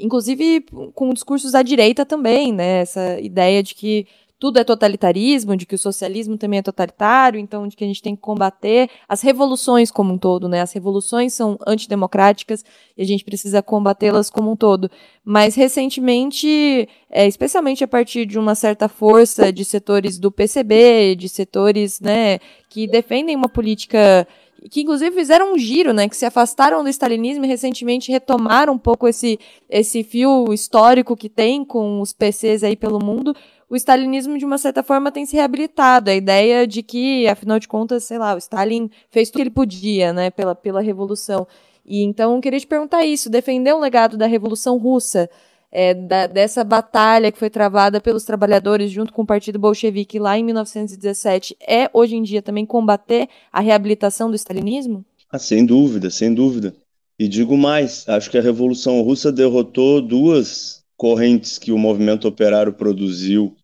Inclusive 0.00 0.64
com 0.94 1.12
discursos 1.12 1.52
da 1.52 1.62
direita 1.62 2.04
também, 2.04 2.52
né? 2.52 2.80
Essa 2.80 3.20
ideia 3.20 3.62
de 3.62 3.74
que 3.74 4.06
tudo 4.38 4.58
é 4.58 4.64
totalitarismo, 4.64 5.56
de 5.56 5.64
que 5.64 5.74
o 5.74 5.78
socialismo 5.78 6.36
também 6.36 6.58
é 6.58 6.62
totalitário, 6.62 7.40
então 7.40 7.66
de 7.66 7.74
que 7.74 7.82
a 7.82 7.86
gente 7.86 8.02
tem 8.02 8.14
que 8.14 8.20
combater 8.20 8.90
as 9.08 9.22
revoluções 9.22 9.90
como 9.90 10.12
um 10.12 10.18
todo, 10.18 10.46
né? 10.46 10.60
As 10.60 10.72
revoluções 10.72 11.32
são 11.32 11.58
antidemocráticas 11.66 12.62
e 12.96 13.02
a 13.02 13.04
gente 13.04 13.24
precisa 13.24 13.62
combatê-las 13.62 14.28
como 14.28 14.50
um 14.50 14.56
todo. 14.56 14.90
Mas 15.24 15.54
recentemente, 15.54 16.86
é, 17.10 17.26
especialmente 17.26 17.82
a 17.82 17.88
partir 17.88 18.26
de 18.26 18.38
uma 18.38 18.54
certa 18.54 18.88
força 18.88 19.50
de 19.50 19.64
setores 19.64 20.18
do 20.18 20.30
PCB, 20.30 21.16
de 21.16 21.28
setores, 21.30 21.98
né, 21.98 22.38
que 22.68 22.86
defendem 22.86 23.34
uma 23.34 23.48
política 23.48 24.28
que 24.70 24.82
inclusive 24.82 25.14
fizeram 25.14 25.54
um 25.54 25.58
giro, 25.58 25.92
né, 25.92 26.08
que 26.08 26.16
se 26.16 26.24
afastaram 26.24 26.82
do 26.82 26.88
stalinismo 26.88 27.44
e 27.44 27.48
recentemente 27.48 28.10
retomaram 28.10 28.74
um 28.74 28.78
pouco 28.78 29.06
esse, 29.06 29.38
esse 29.68 30.02
fio 30.02 30.52
histórico 30.52 31.16
que 31.16 31.28
tem 31.28 31.64
com 31.64 32.00
os 32.00 32.12
PCs 32.12 32.62
aí 32.64 32.76
pelo 32.76 33.04
mundo, 33.04 33.34
o 33.68 33.74
stalinismo, 33.74 34.38
de 34.38 34.44
uma 34.44 34.58
certa 34.58 34.82
forma, 34.82 35.10
tem 35.10 35.26
se 35.26 35.34
reabilitado. 35.34 36.08
A 36.08 36.14
ideia 36.14 36.66
de 36.66 36.82
que, 36.82 37.26
afinal 37.26 37.58
de 37.58 37.66
contas, 37.66 38.04
sei 38.04 38.16
lá, 38.16 38.34
o 38.34 38.38
Stalin 38.38 38.88
fez 39.10 39.28
tudo 39.28 39.36
o 39.36 39.38
que 39.38 39.42
ele 39.42 39.50
podia, 39.50 40.12
né, 40.12 40.30
pela, 40.30 40.54
pela 40.54 40.80
Revolução. 40.80 41.46
E 41.84 42.02
então, 42.02 42.36
eu 42.36 42.40
queria 42.40 42.60
te 42.60 42.66
perguntar 42.66 43.04
isso: 43.04 43.28
defender 43.28 43.72
o 43.74 43.80
legado 43.80 44.16
da 44.16 44.26
Revolução 44.26 44.78
Russa, 44.78 45.28
é, 45.70 45.94
da, 45.94 46.26
dessa 46.26 46.64
batalha 46.64 47.30
que 47.30 47.38
foi 47.38 47.50
travada 47.50 48.00
pelos 48.00 48.24
trabalhadores 48.24 48.90
junto 48.90 49.12
com 49.12 49.22
o 49.22 49.26
Partido 49.26 49.58
Bolchevique 49.58 50.18
lá 50.18 50.38
em 50.38 50.44
1917, 50.44 51.56
é 51.60 51.90
hoje 51.92 52.16
em 52.16 52.22
dia 52.22 52.42
também 52.42 52.64
combater 52.64 53.28
a 53.52 53.60
reabilitação 53.60 54.30
do 54.30 54.36
stalinismo? 54.36 55.04
Ah, 55.30 55.38
sem 55.38 55.66
dúvida, 55.66 56.10
sem 56.10 56.32
dúvida. 56.32 56.74
E 57.18 57.28
digo 57.28 57.56
mais: 57.56 58.08
acho 58.08 58.30
que 58.30 58.38
a 58.38 58.42
Revolução 58.42 59.00
Russa 59.02 59.32
derrotou 59.32 60.00
duas 60.00 60.84
correntes 60.96 61.58
que 61.58 61.72
o 61.72 61.78
movimento 61.78 62.26
operário 62.28 62.72
produziu, 62.72 63.54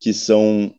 que 0.00 0.12
são 0.12 0.72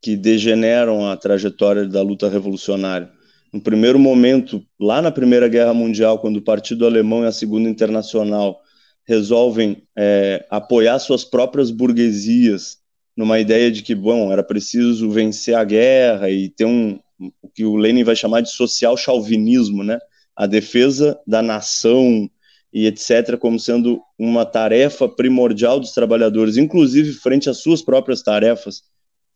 que 0.00 0.16
degeneram 0.16 1.10
a 1.10 1.16
trajetória 1.16 1.86
da 1.86 2.00
luta 2.00 2.28
revolucionária. 2.28 3.10
No 3.52 3.60
primeiro 3.60 3.98
momento, 3.98 4.62
lá 4.78 5.00
na 5.00 5.10
Primeira 5.10 5.48
Guerra 5.48 5.74
Mundial, 5.74 6.18
quando 6.18 6.36
o 6.36 6.42
Partido 6.42 6.86
Alemão 6.86 7.24
e 7.24 7.26
a 7.26 7.32
Segunda 7.32 7.68
Internacional 7.68 8.60
resolvem 9.06 9.82
é, 9.96 10.44
apoiar 10.50 10.98
suas 10.98 11.24
próprias 11.24 11.70
burguesias 11.70 12.78
numa 13.16 13.38
ideia 13.38 13.70
de 13.70 13.82
que, 13.82 13.94
bom, 13.94 14.30
era 14.30 14.42
preciso 14.42 15.10
vencer 15.10 15.54
a 15.54 15.64
guerra 15.64 16.28
e 16.30 16.48
ter 16.48 16.66
um, 16.66 16.98
o 17.40 17.48
que 17.48 17.64
o 17.64 17.76
Lenin 17.76 18.04
vai 18.04 18.14
chamar 18.14 18.42
de 18.42 18.50
social 18.50 18.96
chauvinismo, 18.96 19.82
né? 19.82 19.98
A 20.34 20.46
defesa 20.46 21.18
da 21.26 21.40
nação 21.40 22.28
e 22.72 22.86
etc., 22.86 23.38
como 23.38 23.58
sendo 23.58 24.02
uma 24.18 24.44
tarefa 24.44 25.08
primordial 25.08 25.80
dos 25.80 25.92
trabalhadores, 25.92 26.58
inclusive 26.58 27.14
frente 27.14 27.48
às 27.48 27.58
suas 27.58 27.80
próprias 27.80 28.20
tarefas, 28.20 28.82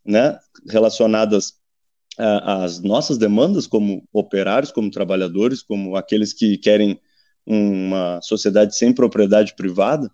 né, 0.05 0.39
relacionadas 0.69 1.55
às 2.19 2.81
nossas 2.81 3.17
demandas 3.17 3.67
como 3.67 4.07
operários, 4.13 4.71
como 4.71 4.91
trabalhadores, 4.91 5.63
como 5.63 5.97
aqueles 5.97 6.35
que 6.35 6.59
querem 6.59 7.01
uma 7.46 8.20
sociedade 8.22 8.76
sem 8.76 8.92
propriedade 8.92 9.55
privada, 9.55 10.11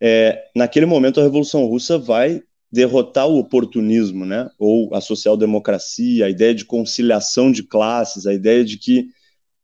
é, 0.00 0.44
naquele 0.54 0.86
momento 0.86 1.20
a 1.20 1.22
Revolução 1.22 1.64
Russa 1.66 1.98
vai 1.98 2.42
derrotar 2.70 3.28
o 3.28 3.38
oportunismo, 3.38 4.26
né, 4.26 4.50
ou 4.58 4.92
a 4.94 5.00
social-democracia, 5.00 6.26
a 6.26 6.30
ideia 6.30 6.54
de 6.54 6.64
conciliação 6.64 7.52
de 7.52 7.62
classes, 7.62 8.26
a 8.26 8.34
ideia 8.34 8.64
de 8.64 8.76
que 8.76 9.08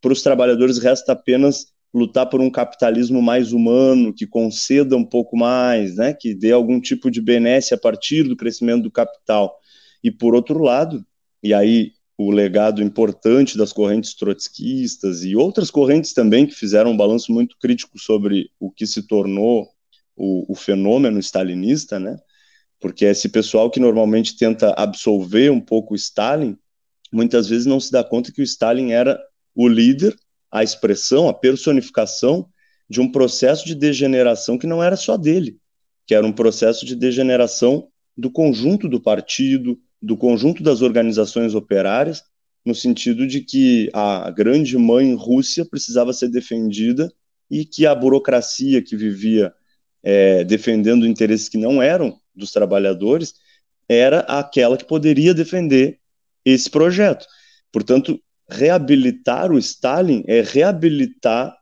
para 0.00 0.12
os 0.12 0.22
trabalhadores 0.22 0.78
resta 0.78 1.12
apenas 1.12 1.66
lutar 1.92 2.26
por 2.26 2.40
um 2.40 2.48
capitalismo 2.48 3.20
mais 3.20 3.52
humano, 3.52 4.14
que 4.14 4.26
conceda 4.26 4.96
um 4.96 5.04
pouco 5.04 5.36
mais, 5.36 5.96
né, 5.96 6.14
que 6.14 6.34
dê 6.34 6.52
algum 6.52 6.80
tipo 6.80 7.10
de 7.10 7.20
benesse 7.20 7.74
a 7.74 7.78
partir 7.78 8.22
do 8.22 8.36
crescimento 8.36 8.84
do 8.84 8.90
capital. 8.90 9.58
E 10.02 10.10
por 10.10 10.34
outro 10.34 10.62
lado, 10.62 11.04
e 11.42 11.52
aí 11.52 11.92
o 12.22 12.30
legado 12.30 12.83
importante 12.83 13.56
das 13.56 13.72
correntes 13.72 14.12
trotskistas 14.12 15.24
e 15.24 15.35
outras 15.35 15.70
correntes 15.70 16.12
também 16.12 16.46
que 16.46 16.54
fizeram 16.54 16.90
um 16.90 16.96
balanço 16.96 17.33
muito 17.33 17.56
crítico 17.59 17.98
sobre 17.98 18.50
o 18.61 18.70
que 18.70 18.87
se 18.87 19.04
tornou 19.06 19.70
o, 20.14 20.52
o 20.52 20.54
fenômeno 20.54 21.18
stalinista, 21.18 21.98
né? 21.98 22.18
Porque 22.78 23.06
esse 23.06 23.26
pessoal 23.30 23.70
que 23.70 23.80
normalmente 23.80 24.37
tenta 24.37 24.74
absolver 24.76 25.50
um 25.50 25.62
pouco 25.62 25.94
Stalin, 25.94 26.59
muitas 27.11 27.48
vezes 27.48 27.64
não 27.64 27.80
se 27.80 27.90
dá 27.90 28.04
conta 28.04 28.30
que 28.30 28.42
o 28.42 28.44
Stalin 28.44 28.90
era 28.90 29.18
o 29.54 29.66
líder 29.66 30.14
a 30.50 30.62
expressão, 30.62 31.26
a 31.26 31.33
personificação 31.33 32.46
de 32.87 33.00
um 33.00 33.11
processo 33.11 33.64
de 33.64 33.74
degeneração 33.74 34.59
que 34.59 34.66
não 34.66 34.83
era 34.83 34.96
só 34.96 35.16
dele, 35.16 35.56
que 36.06 36.14
era 36.14 36.26
um 36.26 36.33
processo 36.33 36.85
de 36.85 36.94
degeneração 36.94 37.88
do 38.14 38.30
conjunto 38.30 38.90
do 38.90 39.00
partido, 39.00 39.80
do 40.00 40.16
conjunto 40.16 40.62
das 40.62 40.82
organizações 40.82 41.54
operárias, 41.54 42.22
no 42.64 42.74
sentido 42.74 43.26
de 43.26 43.40
que 43.40 43.90
a 43.92 44.30
grande 44.30 44.76
mãe 44.76 45.14
Rússia 45.14 45.64
precisava 45.64 46.12
ser 46.12 46.28
defendida 46.28 47.12
e 47.50 47.64
que 47.64 47.86
a 47.86 47.94
burocracia 47.94 48.82
que 48.82 48.96
vivia 48.96 49.52
é, 50.02 50.44
defendendo 50.44 51.06
interesses 51.06 51.48
que 51.48 51.58
não 51.58 51.82
eram 51.82 52.18
dos 52.34 52.52
trabalhadores 52.52 53.34
era 53.88 54.20
aquela 54.20 54.76
que 54.76 54.84
poderia 54.84 55.34
defender 55.34 55.98
esse 56.44 56.70
projeto. 56.70 57.26
Portanto, 57.72 58.20
reabilitar 58.48 59.50
o 59.52 59.58
Stalin 59.58 60.24
é 60.26 60.42
reabilitar 60.42 61.56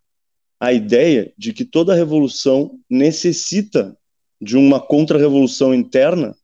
a 0.60 0.72
ideia 0.72 1.32
de 1.38 1.52
que 1.52 1.64
toda 1.64 1.94
revolução 1.94 2.78
necessita 2.90 3.96
de 4.40 4.56
uma 4.56 4.80
contra-revolução 4.80 5.74
interna 5.74 6.34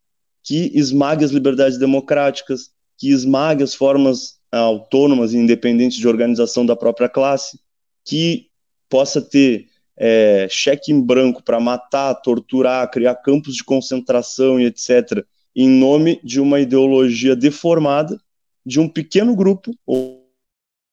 que 0.44 0.70
esmague 0.74 1.24
as 1.24 1.32
liberdades 1.32 1.78
democráticas, 1.78 2.70
que 2.96 3.10
esmague 3.10 3.64
as 3.64 3.74
formas 3.74 4.38
autônomas 4.52 5.32
e 5.32 5.38
independentes 5.38 5.98
de 5.98 6.06
organização 6.06 6.64
da 6.64 6.76
própria 6.76 7.08
classe, 7.08 7.58
que 8.04 8.46
possa 8.88 9.20
ter 9.20 9.66
é, 9.96 10.46
cheque 10.50 10.92
em 10.92 11.00
branco 11.00 11.42
para 11.42 11.58
matar, 11.58 12.14
torturar, 12.16 12.88
criar 12.90 13.16
campos 13.16 13.54
de 13.54 13.64
concentração 13.64 14.60
e 14.60 14.66
etc., 14.66 15.24
em 15.56 15.68
nome 15.68 16.20
de 16.22 16.40
uma 16.40 16.60
ideologia 16.60 17.34
deformada 17.34 18.20
de 18.66 18.80
um 18.80 18.88
pequeno 18.88 19.36
grupo, 19.36 19.70
ou, 19.86 20.26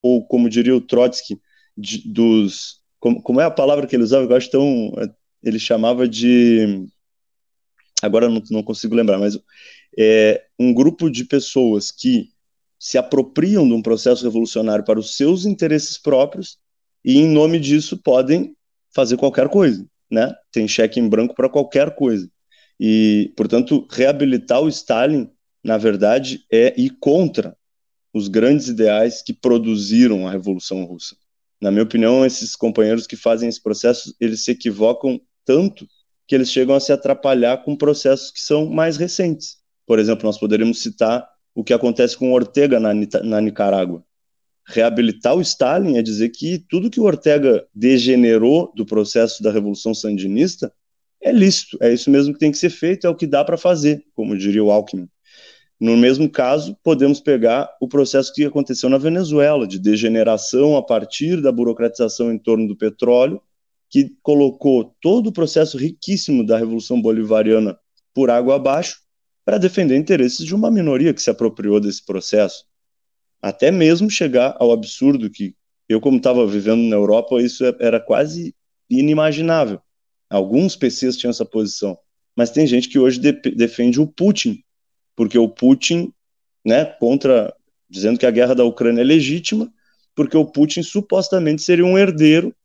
ou 0.01 0.25
como 0.25 0.49
diria 0.49 0.75
o 0.75 0.81
Trotsky, 0.81 1.39
de, 1.75 2.07
dos. 2.07 2.79
Como, 2.99 3.21
como, 3.21 3.41
é 3.41 3.45
a 3.45 3.51
palavra 3.51 3.87
que 3.87 3.95
ele 3.95 4.03
usava? 4.03 4.25
Eu 4.25 4.35
acho 4.35 4.51
tão. 4.51 4.93
Ele 5.43 5.59
chamava 5.59 6.07
de. 6.07 6.85
Agora 8.01 8.29
não, 8.29 8.41
não 8.49 8.63
consigo 8.63 8.95
lembrar, 8.95 9.17
mas 9.17 9.37
é 9.97 10.43
um 10.59 10.73
grupo 10.73 11.09
de 11.09 11.25
pessoas 11.25 11.91
que 11.91 12.29
se 12.79 12.97
apropriam 12.97 13.67
de 13.67 13.73
um 13.73 13.81
processo 13.81 14.23
revolucionário 14.23 14.83
para 14.83 14.99
os 14.99 15.15
seus 15.15 15.45
interesses 15.45 15.97
próprios 15.97 16.57
e, 17.05 17.17
em 17.19 17.27
nome 17.27 17.59
disso, 17.59 17.97
podem 17.97 18.55
fazer 18.93 19.17
qualquer 19.17 19.49
coisa, 19.49 19.85
né? 20.09 20.33
Tem 20.51 20.67
cheque 20.67 20.99
em 20.99 21.07
branco 21.07 21.35
para 21.35 21.49
qualquer 21.49 21.95
coisa. 21.95 22.29
E, 22.79 23.31
portanto, 23.37 23.87
reabilitar 23.91 24.61
o 24.61 24.67
Stalin, 24.69 25.29
na 25.63 25.77
verdade, 25.77 26.43
é 26.51 26.73
ir 26.75 26.97
contra 26.99 27.55
os 28.13 28.27
grandes 28.27 28.67
ideais 28.67 29.21
que 29.21 29.33
produziram 29.33 30.27
a 30.27 30.31
Revolução 30.31 30.83
Russa. 30.83 31.15
Na 31.61 31.69
minha 31.69 31.83
opinião, 31.83 32.25
esses 32.25 32.55
companheiros 32.55 33.05
que 33.05 33.15
fazem 33.15 33.47
esse 33.47 33.61
processo, 33.61 34.15
eles 34.19 34.43
se 34.43 34.51
equivocam 34.51 35.21
tanto 35.45 35.87
que 36.31 36.35
eles 36.35 36.49
chegam 36.49 36.73
a 36.73 36.79
se 36.79 36.93
atrapalhar 36.93 37.57
com 37.57 37.75
processos 37.75 38.31
que 38.31 38.39
são 38.39 38.65
mais 38.65 38.95
recentes. 38.95 39.57
Por 39.85 39.99
exemplo, 39.99 40.25
nós 40.25 40.37
poderíamos 40.37 40.81
citar 40.81 41.27
o 41.53 41.61
que 41.61 41.73
acontece 41.73 42.15
com 42.15 42.31
Ortega 42.31 42.79
na, 42.79 42.93
na 42.93 43.41
Nicarágua 43.41 44.01
reabilitar 44.65 45.35
o 45.35 45.41
Stalin 45.41 45.97
é 45.97 46.01
dizer 46.01 46.29
que 46.29 46.63
tudo 46.69 46.89
que 46.89 46.99
o 47.01 47.03
Ortega 47.03 47.65
degenerou 47.75 48.71
do 48.73 48.85
processo 48.85 49.43
da 49.43 49.51
Revolução 49.51 49.93
Sandinista 49.93 50.71
é 51.21 51.33
lícito, 51.33 51.77
é 51.81 51.91
isso 51.91 52.09
mesmo 52.09 52.31
que 52.31 52.39
tem 52.39 52.51
que 52.51 52.57
ser 52.57 52.69
feito, 52.69 53.05
é 53.05 53.09
o 53.09 53.15
que 53.15 53.27
dá 53.27 53.43
para 53.43 53.57
fazer, 53.57 54.05
como 54.15 54.37
diria 54.37 54.63
o 54.63 54.71
Alckmin. 54.71 55.09
No 55.77 55.97
mesmo 55.97 56.29
caso, 56.29 56.77
podemos 56.81 57.19
pegar 57.19 57.69
o 57.81 57.87
processo 57.89 58.31
que 58.33 58.45
aconteceu 58.45 58.89
na 58.89 58.97
Venezuela, 58.97 59.67
de 59.67 59.77
degeneração 59.77 60.77
a 60.77 60.81
partir 60.81 61.41
da 61.41 61.51
burocratização 61.51 62.31
em 62.31 62.37
torno 62.37 62.67
do 62.67 62.77
petróleo, 62.77 63.41
que 63.91 64.15
colocou 64.23 64.95
todo 64.99 65.27
o 65.27 65.31
processo 65.31 65.77
riquíssimo 65.77 66.43
da 66.43 66.57
Revolução 66.57 66.99
Bolivariana 66.99 67.77
por 68.13 68.31
água 68.31 68.55
abaixo 68.55 69.01
para 69.45 69.59
defender 69.59 69.95
interesses 69.95 70.43
de 70.43 70.55
uma 70.55 70.71
minoria 70.71 71.13
que 71.13 71.21
se 71.21 71.29
apropriou 71.29 71.79
desse 71.79 72.03
processo 72.03 72.65
até 73.41 73.71
mesmo 73.71 74.09
chegar 74.09 74.55
ao 74.59 74.71
absurdo 74.71 75.29
que 75.29 75.55
eu, 75.89 75.99
como 75.99 76.17
estava 76.17 76.45
vivendo 76.45 76.83
na 76.83 76.95
Europa, 76.95 77.41
isso 77.41 77.65
era 77.79 77.99
quase 77.99 78.55
inimaginável. 78.89 79.81
Alguns 80.29 80.75
PCs 80.75 81.17
tinham 81.17 81.31
essa 81.31 81.43
posição, 81.43 81.97
mas 82.35 82.51
tem 82.51 82.65
gente 82.67 82.87
que 82.87 82.99
hoje 82.99 83.19
de, 83.19 83.33
defende 83.33 83.99
o 83.99 84.07
Putin, 84.07 84.63
porque 85.15 85.37
o 85.37 85.49
Putin, 85.49 86.13
né, 86.63 86.85
contra, 86.85 87.53
dizendo 87.89 88.17
que 88.17 88.25
a 88.25 88.31
guerra 88.31 88.53
da 88.53 88.63
Ucrânia 88.63 89.01
é 89.01 89.03
legítima, 89.03 89.69
porque 90.15 90.37
o 90.37 90.45
Putin 90.45 90.83
supostamente 90.83 91.61
seria 91.61 91.85
um 91.85 91.97
herdeiro 91.97 92.55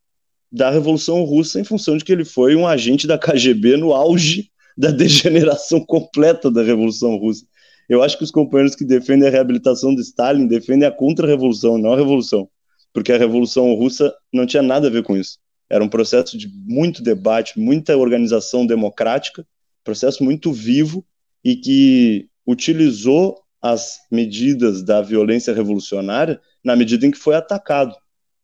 da 0.51 0.69
Revolução 0.69 1.23
Russa 1.23 1.59
em 1.59 1.63
função 1.63 1.97
de 1.97 2.03
que 2.03 2.11
ele 2.11 2.25
foi 2.25 2.55
um 2.55 2.65
agente 2.65 3.05
da 3.05 3.17
KGB 3.17 3.77
no 3.77 3.93
auge 3.93 4.49
da 4.77 4.91
degeneração 4.91 5.79
completa 5.85 6.49
da 6.49 6.63
Revolução 6.63 7.17
Russa. 7.17 7.45
Eu 7.89 8.03
acho 8.03 8.17
que 8.17 8.23
os 8.23 8.31
companheiros 8.31 8.75
que 8.75 8.83
defendem 8.83 9.27
a 9.27 9.31
reabilitação 9.31 9.95
de 9.95 10.01
Stalin 10.01 10.47
defendem 10.47 10.87
a 10.87 10.91
contra-revolução, 10.91 11.77
não 11.77 11.93
a 11.93 11.97
revolução, 11.97 12.49
porque 12.93 13.13
a 13.13 13.17
revolução 13.17 13.73
russa 13.75 14.13
não 14.33 14.45
tinha 14.45 14.61
nada 14.61 14.87
a 14.87 14.91
ver 14.91 15.03
com 15.03 15.15
isso. 15.15 15.39
Era 15.69 15.83
um 15.83 15.89
processo 15.89 16.37
de 16.37 16.49
muito 16.65 17.01
debate, 17.01 17.59
muita 17.59 17.95
organização 17.97 18.65
democrática, 18.65 19.45
processo 19.83 20.23
muito 20.23 20.51
vivo 20.51 21.05
e 21.43 21.55
que 21.55 22.27
utilizou 22.45 23.41
as 23.61 23.97
medidas 24.11 24.83
da 24.83 25.01
violência 25.01 25.53
revolucionária 25.53 26.39
na 26.63 26.75
medida 26.75 27.05
em 27.05 27.11
que 27.11 27.17
foi 27.17 27.35
atacado, 27.35 27.95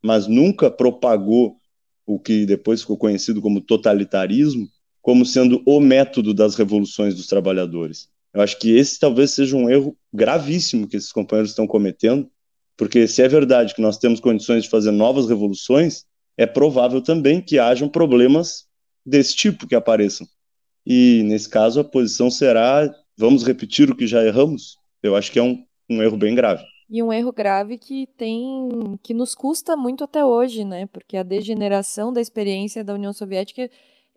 mas 0.02 0.28
nunca 0.28 0.72
propagou 0.72 1.58
o 2.06 2.20
que 2.20 2.46
depois 2.46 2.82
ficou 2.82 2.98
conhecido 2.98 3.42
como 3.42 3.62
totalitarismo 3.62 4.68
como 5.04 5.26
sendo 5.26 5.62
o 5.66 5.82
método 5.82 6.34
das 6.34 6.56
revoluções 6.56 7.14
dos 7.14 7.28
trabalhadores. 7.28 8.08
Eu 8.34 8.42
acho 8.42 8.58
que 8.58 8.72
esse 8.72 8.98
talvez 8.98 9.32
seja 9.32 9.56
um 9.56 9.70
erro 9.70 9.96
gravíssimo 10.12 10.88
que 10.88 10.96
esses 10.96 11.12
companheiros 11.12 11.52
estão 11.52 11.68
cometendo, 11.68 12.32
porque 12.78 13.06
se 13.06 13.22
é 13.22 13.28
verdade 13.28 13.76
que 13.76 13.82
nós 13.82 13.98
temos 13.98 14.22
condições 14.22 14.64
de 14.64 14.70
fazer 14.70 14.92
novas 14.92 15.28
revoluções, 15.28 16.06
é 16.38 16.46
provável 16.48 17.02
também 17.02 17.42
que 17.42 17.60
hajam 17.60 17.90
problemas 17.90 18.66
desse 19.06 19.36
tipo 19.36 19.68
que 19.68 19.76
apareçam. 19.76 20.26
E 20.86 21.22
nesse 21.26 21.50
caso 21.50 21.82
a 21.82 21.84
posição 21.84 22.32
será: 22.32 22.90
vamos 23.18 23.44
repetir 23.44 23.92
o 23.92 23.96
que 23.96 24.08
já 24.08 24.26
erramos? 24.26 24.78
Eu 25.04 25.18
acho 25.18 25.32
que 25.32 25.38
é 25.38 25.44
um, 25.44 25.64
um 25.90 26.02
erro 26.02 26.18
bem 26.18 26.34
grave. 26.34 26.64
E 26.94 27.02
um 27.02 27.12
erro 27.12 27.32
grave 27.34 27.80
que 27.80 28.06
tem 28.16 29.00
que 29.02 29.16
nos 29.16 29.34
custa 29.34 29.76
muito 29.76 30.04
até 30.04 30.24
hoje, 30.24 30.64
né? 30.64 30.86
Porque 30.86 31.18
a 31.18 31.24
degeneração 31.24 32.14
da 32.14 32.22
experiência 32.22 32.84
da 32.84 32.94
União 32.94 33.12
Soviética 33.12 33.68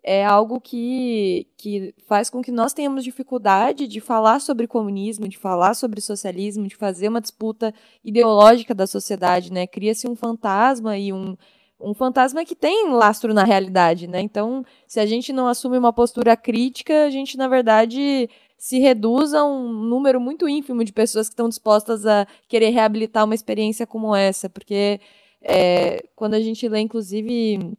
é 0.03 0.23
algo 0.23 0.61
que, 0.61 1.47
que 1.57 1.91
faz 2.05 2.29
com 2.29 2.39
que 2.39 2.51
nós 2.51 2.73
tenhamos 2.73 3.03
dificuldade 3.03 3.87
de 3.87 3.99
falar 3.99 4.39
sobre 4.39 4.67
comunismo, 4.67 5.27
de 5.27 5.39
falar 5.39 5.73
sobre 5.73 5.99
socialismo, 6.01 6.67
de 6.67 6.75
fazer 6.75 7.09
uma 7.09 7.19
disputa 7.19 7.73
ideológica 8.03 8.75
da 8.75 8.85
sociedade, 8.85 9.51
né? 9.51 9.65
Cria-se 9.65 10.07
um 10.07 10.15
fantasma 10.15 10.99
e 10.99 11.11
um, 11.11 11.35
um 11.81 11.95
fantasma 11.95 12.45
que 12.45 12.55
tem 12.55 12.91
lastro 12.91 13.33
na 13.33 13.43
realidade, 13.43 14.05
né? 14.07 14.21
Então, 14.21 14.63
se 14.87 14.99
a 14.99 15.05
gente 15.07 15.33
não 15.33 15.47
assume 15.47 15.79
uma 15.79 15.91
postura 15.91 16.37
crítica, 16.37 17.05
a 17.05 17.09
gente, 17.09 17.37
na 17.37 17.47
verdade, 17.47 18.29
se 18.57 18.79
reduz 18.79 19.33
a 19.33 19.45
um 19.45 19.71
número 19.71 20.19
muito 20.19 20.49
ínfimo 20.49 20.83
de 20.83 20.91
pessoas 20.91 21.27
que 21.27 21.33
estão 21.33 21.47
dispostas 21.47 22.05
a 22.05 22.27
querer 22.47 22.69
reabilitar 22.69 23.23
uma 23.23 23.35
experiência 23.35 23.85
como 23.85 24.15
essa, 24.15 24.49
porque 24.49 24.99
é, 25.41 26.03
quando 26.15 26.33
a 26.33 26.41
gente 26.41 26.67
lê, 26.67 26.79
inclusive 26.79 27.77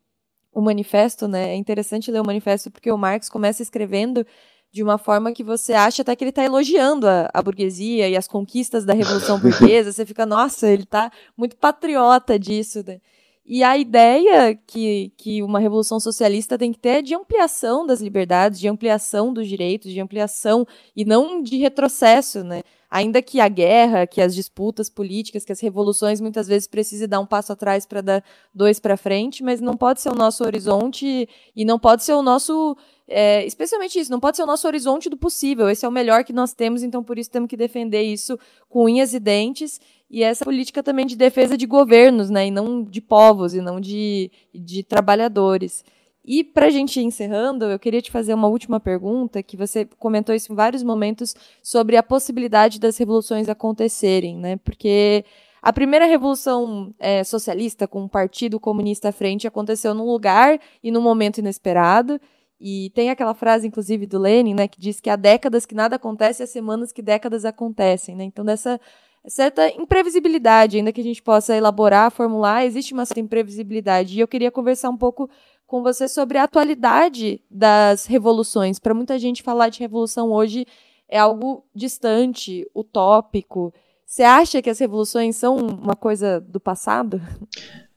o 0.53 0.61
manifesto, 0.61 1.29
né? 1.29 1.51
É 1.51 1.57
interessante 1.57 2.11
ler 2.11 2.21
o 2.21 2.27
manifesto 2.27 2.71
porque 2.71 2.91
o 2.91 2.99
Marx 2.99 3.29
começa 3.29 3.62
escrevendo 3.62 4.27
de 4.71 4.83
uma 4.83 4.99
forma 4.99 5.33
que 5.33 5.43
você 5.43 5.73
acha 5.73 6.03
até 6.03 6.14
que 6.14 6.25
ele 6.25 6.31
está 6.31 6.45
elogiando 6.45 7.09
a, 7.09 7.31
a, 7.33 7.43
burguesia 7.43 8.09
e 8.09 8.17
as 8.17 8.29
conquistas 8.29 8.85
da 8.85 8.93
Revolução 8.93 9.38
Burguesa. 9.41 9.93
Você 9.93 10.05
fica, 10.05 10.27
nossa, 10.27 10.69
ele 10.69 10.83
está 10.83 11.11
muito 11.37 11.57
patriota 11.57 12.38
disso. 12.38 12.85
Né? 12.87 13.01
E 13.50 13.64
a 13.64 13.78
ideia 13.78 14.54
que, 14.54 15.11
que 15.16 15.42
uma 15.42 15.58
revolução 15.58 15.98
socialista 15.98 16.58
tem 16.58 16.70
que 16.70 16.78
ter 16.78 16.98
é 16.98 17.02
de 17.02 17.14
ampliação 17.14 17.87
das 17.87 17.98
liberdades, 17.98 18.61
de 18.61 18.68
ampliação 18.68 19.32
dos 19.32 19.48
direitos, 19.48 19.90
de 19.90 19.98
ampliação 19.98 20.66
e 20.94 21.02
não 21.02 21.42
de 21.42 21.56
retrocesso, 21.56 22.44
né? 22.44 22.61
Ainda 22.90 23.22
que 23.22 23.40
a 23.40 23.48
guerra, 23.48 24.06
que 24.06 24.20
as 24.20 24.34
disputas 24.34 24.90
políticas, 24.90 25.46
que 25.46 25.52
as 25.52 25.61
revoluções 25.61 26.20
muitas 26.20 26.46
vezes 26.46 26.68
precisem 26.68 27.08
dar 27.08 27.20
um 27.20 27.26
passo 27.26 27.50
atrás 27.50 27.87
para 27.87 28.02
dar 28.02 28.24
dois 28.52 28.78
para 28.78 28.98
frente, 28.98 29.42
mas 29.42 29.62
não 29.62 29.78
pode 29.78 30.02
ser 30.02 30.11
o 30.11 30.14
nosso 30.14 30.44
horizonte 30.44 31.26
e 31.56 31.64
não 31.64 31.78
pode 31.78 32.04
ser 32.04 32.12
o 32.12 32.22
nosso 32.22 32.76
é, 33.09 33.44
especialmente 33.47 33.99
isso, 33.99 34.11
não 34.11 34.21
pode 34.21 34.37
ser 34.37 34.42
o 34.42 34.47
nosso 34.47 34.66
horizonte 34.66 35.09
do 35.09 35.16
possível. 35.16 35.68
Esse 35.71 35.87
é 35.87 35.88
o 35.88 35.92
melhor 35.92 36.25
que 36.25 36.33
nós 36.33 36.53
temos, 36.53 36.83
então 36.83 37.03
por 37.03 37.18
isso 37.18 37.31
temos 37.31 37.49
que 37.49 37.57
defender 37.57 38.03
isso 38.03 38.38
com 38.68 38.85
unhas 38.85 39.14
e 39.14 39.18
dentes. 39.18 39.81
E 40.11 40.23
essa 40.23 40.44
política 40.44 40.83
também 40.83 41.07
de 41.07 41.16
defesa 41.16 41.57
de 41.57 41.66
governos, 41.66 42.31
né, 42.31 42.47
e 42.47 42.51
não 42.51 42.83
de 42.83 43.01
povos, 43.01 43.55
e 43.55 43.61
não 43.61 43.81
de, 43.81 44.31
de 44.55 44.83
trabalhadores. 44.83 45.85
E 46.25 46.44
para 46.44 46.66
a 46.66 46.71
gente 46.71 47.01
ir 47.01 47.05
encerrando, 47.05 47.64
eu 47.64 47.79
queria 47.79 48.03
te 48.03 48.11
fazer 48.11 48.35
uma 48.35 48.49
última 48.49 48.79
pergunta, 48.79 49.42
que 49.42 49.57
você 49.57 49.87
comentou 49.99 50.35
isso 50.35 50.53
em 50.53 50.57
vários 50.57 50.83
momentos, 50.83 51.35
sobre 51.62 51.97
a 51.97 52.03
possibilidade 52.03 52.79
das 52.79 52.99
revoluções 52.99 53.49
acontecerem, 53.49 54.37
né? 54.37 54.57
Porque 54.59 55.25
a 55.62 55.73
primeira 55.73 56.05
revolução 56.05 56.94
é, 56.99 57.25
socialista, 57.25 57.88
com 57.88 58.05
o 58.05 58.09
Partido 58.09 58.61
Comunista 58.61 59.09
à 59.09 59.12
frente, 59.12 59.47
aconteceu 59.47 59.94
num 59.94 60.05
lugar 60.05 60.61
e 60.83 60.90
num 60.90 61.01
momento 61.01 61.38
inesperado. 61.38 62.21
E 62.61 62.90
tem 62.94 63.11
aquela 63.11 63.35
frase, 63.35 63.66
inclusive, 63.66 64.07
do 64.07 64.18
Lenin, 64.18 64.55
né, 64.55 64.66
que 64.66 64.81
diz 64.81 65.01
que 65.01 65.09
há 65.09 65.16
décadas 65.16 65.64
que 65.64 65.75
nada 65.75 65.97
acontece 65.97 66.42
e 66.42 66.44
há 66.44 66.47
semanas 66.47 66.92
que 66.92 67.01
décadas 67.01 67.44
acontecem, 67.44 68.16
né? 68.16 68.25
Então, 68.25 68.44
dessa 68.44 68.81
certa 69.27 69.68
imprevisibilidade, 69.68 70.77
ainda 70.77 70.92
que 70.92 71.01
a 71.01 71.05
gente 71.05 71.23
possa 71.23 71.55
elaborar, 71.55 72.11
formular, 72.11 72.64
existe 72.64 72.92
uma 72.92 73.05
certa 73.05 73.21
imprevisibilidade. 73.21 74.16
E 74.16 74.21
eu 74.21 74.29
queria 74.29 74.51
conversar 74.51 74.90
um 74.90 74.97
pouco 74.97 75.29
com 75.66 75.83
você 75.83 76.09
sobre 76.09 76.38
a 76.38 76.44
atualidade 76.44 77.42
das 77.51 78.07
revoluções. 78.07 78.79
Para 78.79 78.94
muita 78.94 79.18
gente, 79.18 79.42
falar 79.42 79.68
de 79.68 79.81
revolução 79.81 80.33
hoje 80.33 80.66
é 81.09 81.18
algo 81.18 81.64
distante, 81.75 82.66
utópico. 82.75 83.73
Você 84.05 84.23
acha 84.23 84.62
que 84.62 84.71
as 84.71 84.79
revoluções 84.79 85.37
são 85.37 85.57
uma 85.57 85.94
coisa 85.94 86.40
do 86.40 86.59
passado? 86.59 87.21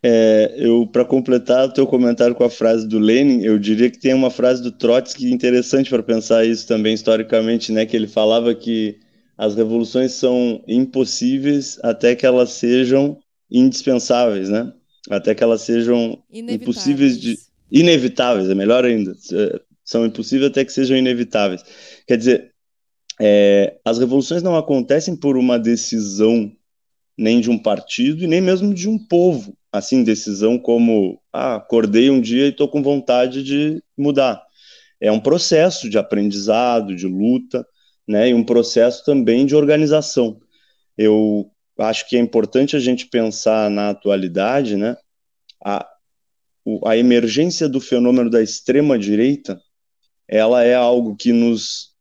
É, 0.04 0.56
eu, 0.58 0.88
para 0.88 1.06
completar 1.06 1.68
o 1.68 1.74
teu 1.74 1.86
comentário 1.86 2.34
com 2.34 2.44
a 2.44 2.50
frase 2.50 2.88
do 2.88 2.98
Lenin, 2.98 3.44
eu 3.44 3.60
diria 3.60 3.90
que 3.90 4.00
tem 4.00 4.14
uma 4.14 4.32
frase 4.32 4.62
do 4.62 4.72
Trotsky 4.72 5.32
interessante 5.32 5.90
para 5.90 6.02
pensar 6.02 6.44
isso 6.44 6.68
também 6.68 6.94
historicamente, 6.94 7.72
né? 7.72 7.86
Que 7.86 7.96
ele 7.96 8.08
falava 8.08 8.56
que 8.56 8.98
as 9.38 9.56
revoluções 9.56 10.14
são 10.14 10.64
impossíveis 10.68 11.80
até 11.84 12.16
que 12.16 12.26
elas 12.26 12.52
sejam 12.52 13.20
indispensáveis, 13.50 14.50
né? 14.50 14.74
Até 15.10 15.36
que 15.36 15.44
elas 15.44 15.62
sejam 15.62 16.18
impossíveis 16.32 17.20
de 17.20 17.38
inevitáveis, 17.72 18.50
é 18.50 18.56
melhor 18.56 18.86
ainda. 18.86 19.16
São 19.84 20.06
impossíveis 20.06 20.50
até 20.50 20.66
que 20.66 20.74
sejam 20.74 20.98
inevitáveis. 20.98 21.64
Quer 22.08 22.18
dizer, 22.18 22.52
é, 23.20 23.78
as 23.86 24.00
revoluções 24.00 24.42
não 24.42 24.56
acontecem 24.56 25.16
por 25.16 25.38
uma 25.38 25.60
decisão 25.60 26.52
nem 27.18 27.40
de 27.40 27.50
um 27.50 27.58
partido 27.58 28.24
e 28.24 28.28
nem 28.28 28.42
mesmo 28.42 28.74
de 28.74 28.90
um 28.90 28.98
povo. 28.98 29.58
Assim, 29.72 30.04
decisão 30.04 30.58
como, 30.58 31.22
ah, 31.32 31.56
acordei 31.56 32.10
um 32.10 32.20
dia 32.20 32.48
e 32.48 32.50
estou 32.50 32.68
com 32.68 32.84
vontade 32.84 33.44
de 33.44 33.82
mudar. 33.98 34.44
É 35.00 35.12
um 35.12 35.20
processo 35.20 35.90
de 35.90 35.98
aprendizado, 35.98 36.96
de 36.96 37.08
luta, 37.08 37.66
né, 38.08 38.30
e 38.30 38.34
um 38.34 38.44
processo 38.44 39.04
também 39.06 39.46
de 39.46 39.56
organização. 39.56 40.40
Eu 40.98 41.50
acho 41.80 42.08
que 42.08 42.18
é 42.18 42.20
importante 42.20 42.76
a 42.76 42.80
gente 42.80 43.08
pensar 43.08 43.70
na 43.70 43.90
atualidade, 43.90 44.76
né, 44.76 44.98
a, 45.64 45.88
a 46.86 46.98
emergência 46.98 47.70
do 47.70 47.80
fenômeno 47.80 48.30
da 48.30 48.42
extrema 48.42 49.00
direita, 49.00 49.60
ela 50.28 50.64
é 50.64 50.76
algo 50.76 51.16
que 51.16 51.32
nos, 51.32 51.96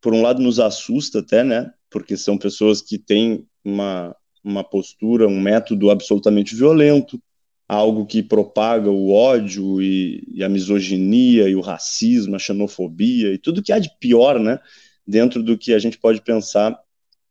por 0.00 0.14
um 0.14 0.22
lado, 0.22 0.42
nos 0.42 0.58
assusta 0.58 1.20
até, 1.20 1.44
né, 1.44 1.70
porque 1.90 2.16
são 2.16 2.38
pessoas 2.38 2.80
que 2.80 2.98
têm 2.98 3.46
uma, 3.64 4.16
uma 4.42 4.64
postura, 4.64 5.28
um 5.28 5.40
método 5.40 5.90
absolutamente 5.90 6.54
violento, 6.54 7.20
algo 7.68 8.04
que 8.04 8.22
propaga 8.22 8.90
o 8.90 9.12
ódio 9.12 9.80
e, 9.80 10.24
e, 10.34 10.42
a 10.42 10.48
misoginia 10.48 11.48
e 11.48 11.54
o 11.54 11.60
racismo, 11.60 12.34
a 12.34 12.38
xenofobia 12.38 13.32
e 13.32 13.38
tudo 13.38 13.62
que 13.62 13.72
há 13.72 13.78
de 13.78 13.90
pior, 14.00 14.40
né, 14.40 14.58
dentro 15.06 15.42
do 15.42 15.56
que 15.56 15.72
a 15.72 15.78
gente 15.78 15.96
pode 15.96 16.20
pensar 16.20 16.76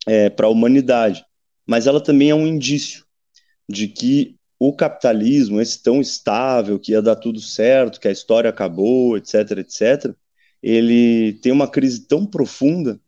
é, 0.08 0.30
para 0.30 0.48
a 0.48 0.50
humanidade. 0.50 1.26
Mas 1.68 1.88
ela 1.88 2.00
também 2.00 2.30
é 2.30 2.36
um 2.36 2.48
indício 2.48 3.06
de 3.68 3.88
que 3.88 4.40
o 4.58 4.74
capitalismo, 4.74 5.62
esse 5.62 5.82
tão 5.82 6.02
estável, 6.02 6.80
que 6.80 6.92
ia 6.92 7.02
dar 7.02 7.16
tudo 7.16 7.40
certo, 7.40 8.00
que 8.00 8.08
a 8.08 8.12
história 8.12 8.50
acabou, 8.50 9.18
etc., 9.18 9.52
etc., 9.58 10.14
ele 10.62 11.34
tem 11.42 11.52
uma 11.52 11.68
crise 11.68 12.08
tão 12.08 12.26
profunda 12.26 13.00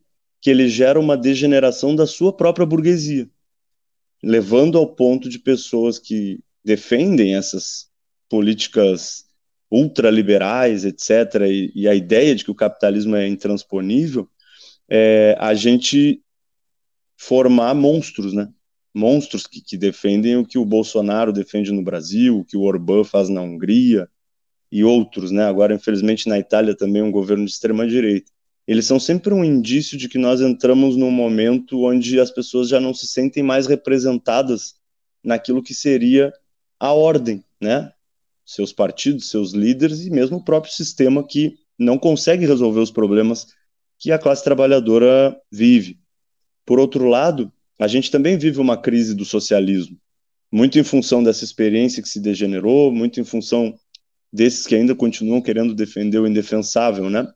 que 0.42 0.50
ele 0.50 0.68
gera 0.70 1.00
uma 1.00 1.18
degeneração 1.18 1.96
da 1.96 2.08
sua 2.08 2.32
própria 2.36 2.66
burguesia, 2.66 3.30
levando 4.24 4.78
ao 4.78 4.88
ponto 4.88 5.28
de 5.28 5.40
pessoas 5.40 5.98
que 5.98 6.40
defendem 6.64 7.36
essas 7.36 7.90
políticas 8.30 9.26
ultraliberais, 9.72 10.86
etc., 10.86 11.48
e, 11.50 11.72
e, 11.74 11.88
a 11.88 11.96
ideia 11.96 12.36
de 12.36 12.44
que 12.44 12.52
o 12.52 12.56
capitalismo 12.56 13.16
é 13.16 13.28
intransponível, 13.28 14.30
é, 14.90 15.36
a 15.40 15.54
gente 15.54 16.22
formar 17.18 17.74
monstros, 17.74 18.34
né? 18.34 18.50
Monstros 18.94 19.48
que, 19.48 19.62
que, 19.62 19.78
defendem 19.78 20.36
o 20.36 20.46
que 20.46 20.58
o 20.58 20.66
Bolsonaro 20.66 21.32
defende 21.32 21.72
no 21.72 21.82
Brasil, 21.82 22.40
o 22.40 22.46
que 22.46 22.58
o 22.58 22.64
Orbán 22.64 23.06
faz 23.06 23.30
na 23.30 23.42
Hungria 23.42 24.10
e 24.70 24.84
outros, 24.84 25.32
né? 25.32 25.46
Agora, 25.46 25.74
infelizmente, 25.74 26.28
na 26.28 26.38
Itália 26.38 26.76
também 26.76 27.02
um 27.02 27.12
governo 27.12 27.46
de 27.46 27.52
extrema 27.52 27.88
direita. 27.88 28.30
Eles 28.72 28.86
são 28.86 28.98
sempre 28.98 29.34
um 29.34 29.44
indício 29.44 29.98
de 29.98 30.08
que 30.08 30.18
nós 30.18 30.40
entramos 30.40 30.96
num 30.96 31.12
momento 31.12 31.84
onde 31.84 32.18
as 32.22 32.32
pessoas 32.32 32.70
já 32.70 32.80
não 32.80 32.94
se 32.94 33.06
sentem 33.06 33.44
mais 33.44 33.68
representadas 33.68 34.76
naquilo 35.22 35.62
que 35.62 35.74
seria 35.74 36.32
a 36.80 36.94
ordem, 36.94 37.44
né? 37.60 37.92
Seus 38.46 38.72
partidos, 38.72 39.30
seus 39.30 39.52
líderes 39.52 40.06
e 40.06 40.10
mesmo 40.10 40.38
o 40.38 40.44
próprio 40.46 40.72
sistema 40.72 41.22
que 41.22 41.58
não 41.78 41.98
consegue 41.98 42.46
resolver 42.46 42.80
os 42.80 42.90
problemas 42.90 43.48
que 44.00 44.10
a 44.10 44.18
classe 44.18 44.42
trabalhadora 44.42 45.38
vive. 45.52 46.00
Por 46.66 46.80
outro 46.80 47.10
lado, 47.10 47.52
a 47.78 47.90
gente 47.90 48.10
também 48.10 48.38
vive 48.38 48.62
uma 48.62 48.78
crise 48.78 49.14
do 49.14 49.26
socialismo, 49.26 50.00
muito 50.50 50.80
em 50.80 50.84
função 50.86 51.22
dessa 51.22 51.44
experiência 51.44 52.02
que 52.02 52.08
se 52.08 52.22
degenerou, 52.22 52.90
muito 52.90 53.20
em 53.20 53.26
função 53.26 53.78
desses 54.32 54.66
que 54.66 54.76
ainda 54.76 54.96
continuam 54.96 55.42
querendo 55.42 55.76
defender 55.76 56.20
o 56.20 56.26
indefensável, 56.26 57.10
né? 57.10 57.28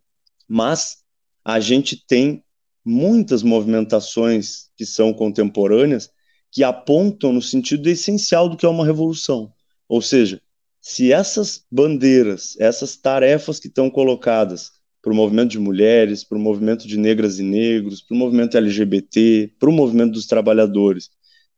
Mas 0.48 1.04
a 1.46 1.60
gente 1.60 2.04
tem 2.08 2.44
muitas 2.84 3.44
movimentações 3.44 4.70
que 4.76 4.86
são 4.86 5.14
contemporâneas 5.14 6.10
que 6.52 6.64
apontam 6.64 7.32
no 7.32 7.42
sentido 7.42 7.88
essencial 7.88 8.50
do 8.50 8.58
que 8.58 8.66
é 8.66 8.70
uma 8.70 8.86
revolução. 8.86 9.54
Ou 9.88 10.02
seja, 10.02 10.42
se 10.82 11.12
essas 11.12 11.64
bandeiras, 11.72 12.56
essas 12.60 12.98
tarefas 12.98 13.60
que 13.60 13.68
estão 13.68 13.90
colocadas 13.90 14.72
para 15.02 15.14
o 15.14 15.16
movimento 15.16 15.52
de 15.52 15.60
mulheres, 15.60 16.24
para 16.24 16.38
o 16.38 16.42
movimento 16.42 16.88
de 16.88 16.98
negras 16.98 17.38
e 17.38 17.44
negros, 17.44 18.02
para 18.02 18.16
o 18.16 18.18
movimento 18.18 18.58
LGBT, 18.58 19.54
para 19.60 19.70
o 19.70 19.74
movimento 19.74 20.14
dos 20.14 20.26
trabalhadores, 20.26 21.10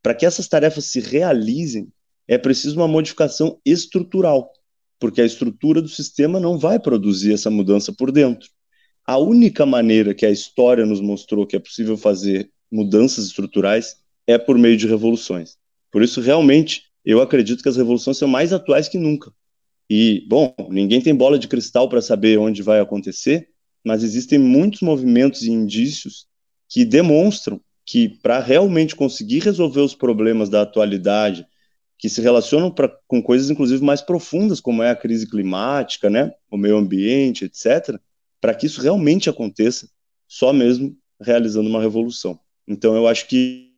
para 0.01 0.13
que 0.13 0.25
essas 0.25 0.49
tarefas 0.49 0.85
se 0.85 0.99
realizem, 0.99 1.87
é 2.27 2.37
preciso 2.37 2.75
uma 2.75 2.87
modificação 2.87 3.57
estrutural, 3.65 4.51
porque 4.99 5.21
a 5.21 5.25
estrutura 5.25 5.81
do 5.81 5.87
sistema 5.87 6.41
não 6.41 6.57
vai 6.57 6.77
produzir 6.77 7.33
essa 7.33 7.49
mudança 7.49 7.93
por 7.93 8.11
dentro. 8.11 8.49
A 9.07 9.17
única 9.17 9.65
maneira 9.65 10.13
que 10.13 10.25
a 10.25 10.29
história 10.29 10.85
nos 10.85 10.99
mostrou 10.99 11.47
que 11.47 11.55
é 11.55 11.59
possível 11.59 11.95
fazer 11.95 12.51
mudanças 12.69 13.27
estruturais 13.27 13.95
é 14.27 14.37
por 14.37 14.57
meio 14.57 14.75
de 14.75 14.85
revoluções. 14.85 15.55
Por 15.89 16.03
isso, 16.03 16.19
realmente, 16.19 16.83
eu 17.05 17.21
acredito 17.21 17.63
que 17.63 17.69
as 17.69 17.77
revoluções 17.77 18.17
são 18.17 18.27
mais 18.27 18.51
atuais 18.51 18.89
que 18.89 18.97
nunca. 18.97 19.31
E, 19.89 20.25
bom, 20.27 20.53
ninguém 20.69 20.99
tem 20.99 21.15
bola 21.15 21.39
de 21.39 21.47
cristal 21.47 21.87
para 21.87 22.01
saber 22.01 22.37
onde 22.37 22.61
vai 22.61 22.81
acontecer, 22.81 23.47
mas 23.81 24.03
existem 24.03 24.37
muitos 24.37 24.81
movimentos 24.81 25.43
e 25.43 25.51
indícios 25.51 26.27
que 26.67 26.83
demonstram 26.83 27.61
que, 27.85 28.09
para 28.09 28.41
realmente 28.41 28.93
conseguir 28.93 29.39
resolver 29.39 29.79
os 29.79 29.95
problemas 29.95 30.49
da 30.49 30.63
atualidade, 30.63 31.47
que 31.97 32.09
se 32.09 32.19
relacionam 32.19 32.69
pra, 32.69 32.93
com 33.07 33.23
coisas, 33.23 33.49
inclusive, 33.49 33.81
mais 33.81 34.01
profundas, 34.01 34.59
como 34.59 34.83
é 34.83 34.89
a 34.89 34.95
crise 34.97 35.25
climática, 35.29 36.09
né, 36.09 36.33
o 36.51 36.57
meio 36.57 36.75
ambiente, 36.75 37.45
etc., 37.45 37.97
para 38.41 38.53
que 38.53 38.65
isso 38.65 38.81
realmente 38.81 39.29
aconteça, 39.29 39.89
só 40.27 40.53
mesmo 40.53 40.95
realizando 41.21 41.69
uma 41.69 41.81
revolução. 41.81 42.39
Então, 42.67 42.95
eu 42.95 43.07
acho 43.07 43.27
que 43.27 43.73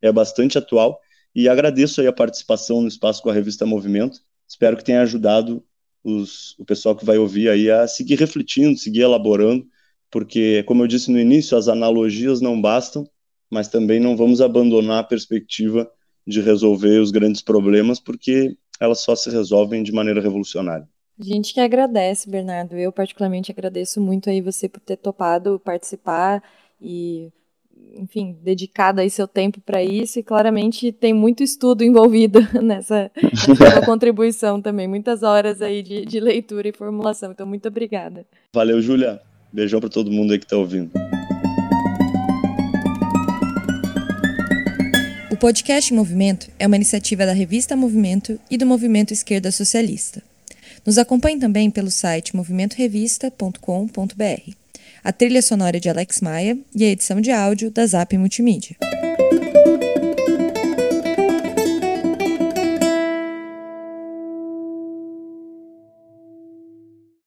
é 0.00 0.12
bastante 0.12 0.58
atual 0.58 1.00
e 1.34 1.48
agradeço 1.48 2.00
aí 2.00 2.06
a 2.06 2.12
participação 2.12 2.80
no 2.82 2.88
espaço 2.88 3.22
com 3.22 3.30
a 3.30 3.32
revista 3.32 3.66
Movimento. 3.66 4.20
Espero 4.46 4.76
que 4.76 4.84
tenha 4.84 5.02
ajudado 5.02 5.64
os, 6.02 6.56
o 6.58 6.64
pessoal 6.64 6.94
que 6.94 7.04
vai 7.04 7.16
ouvir 7.16 7.48
aí 7.48 7.70
a 7.70 7.88
seguir 7.88 8.18
refletindo, 8.18 8.78
seguir 8.78 9.00
elaborando, 9.00 9.66
porque, 10.10 10.62
como 10.64 10.82
eu 10.82 10.86
disse 10.86 11.10
no 11.10 11.18
início, 11.18 11.56
as 11.56 11.66
analogias 11.66 12.40
não 12.40 12.60
bastam, 12.60 13.08
mas 13.50 13.68
também 13.68 13.98
não 13.98 14.16
vamos 14.16 14.40
abandonar 14.40 15.00
a 15.00 15.06
perspectiva 15.06 15.90
de 16.26 16.40
resolver 16.40 17.00
os 17.00 17.10
grandes 17.10 17.42
problemas, 17.42 17.98
porque 17.98 18.56
elas 18.78 19.00
só 19.00 19.16
se 19.16 19.30
resolvem 19.30 19.82
de 19.82 19.92
maneira 19.92 20.20
revolucionária. 20.20 20.88
A 21.18 21.24
gente 21.24 21.54
que 21.54 21.60
agradece, 21.60 22.28
Bernardo. 22.28 22.76
Eu 22.76 22.90
particularmente 22.90 23.52
agradeço 23.52 24.00
muito 24.00 24.28
aí 24.28 24.40
você 24.40 24.68
por 24.68 24.80
ter 24.80 24.96
topado 24.96 25.60
participar 25.64 26.42
e 26.80 27.32
enfim, 27.96 28.36
dedicada 28.42 29.02
aí 29.02 29.08
seu 29.10 29.28
tempo 29.28 29.60
para 29.60 29.80
isso 29.80 30.18
e 30.18 30.22
claramente 30.22 30.90
tem 30.90 31.14
muito 31.14 31.44
estudo 31.44 31.84
envolvido 31.84 32.40
nessa, 32.60 33.08
nessa 33.14 33.82
contribuição 33.86 34.60
também, 34.60 34.88
muitas 34.88 35.22
horas 35.22 35.62
aí 35.62 35.80
de, 35.80 36.04
de 36.04 36.18
leitura 36.18 36.68
e 36.68 36.72
formulação. 36.72 37.30
Então, 37.30 37.46
muito 37.46 37.68
obrigada. 37.68 38.26
Valeu, 38.52 38.82
Júlia. 38.82 39.20
Beijão 39.52 39.78
para 39.78 39.88
todo 39.88 40.10
mundo 40.10 40.32
aí 40.32 40.38
que 40.40 40.44
está 40.44 40.56
ouvindo. 40.56 40.90
O 45.30 45.36
podcast 45.36 45.94
Movimento 45.94 46.50
é 46.58 46.66
uma 46.66 46.76
iniciativa 46.76 47.24
da 47.24 47.32
revista 47.32 47.76
Movimento 47.76 48.40
e 48.50 48.56
do 48.56 48.66
Movimento 48.66 49.12
Esquerda 49.12 49.52
Socialista. 49.52 50.33
Nos 50.86 50.98
acompanhe 50.98 51.38
também 51.38 51.70
pelo 51.70 51.90
site 51.90 52.36
movimentorevista.com.br 52.36 54.64
a 55.04 55.12
trilha 55.12 55.42
sonora 55.42 55.78
de 55.78 55.90
Alex 55.90 56.22
Maia 56.22 56.58
e 56.74 56.82
a 56.82 56.88
edição 56.88 57.20
de 57.20 57.30
áudio 57.30 57.70
da 57.70 57.86
Zap 57.86 58.16
Multimídia. 58.16 58.74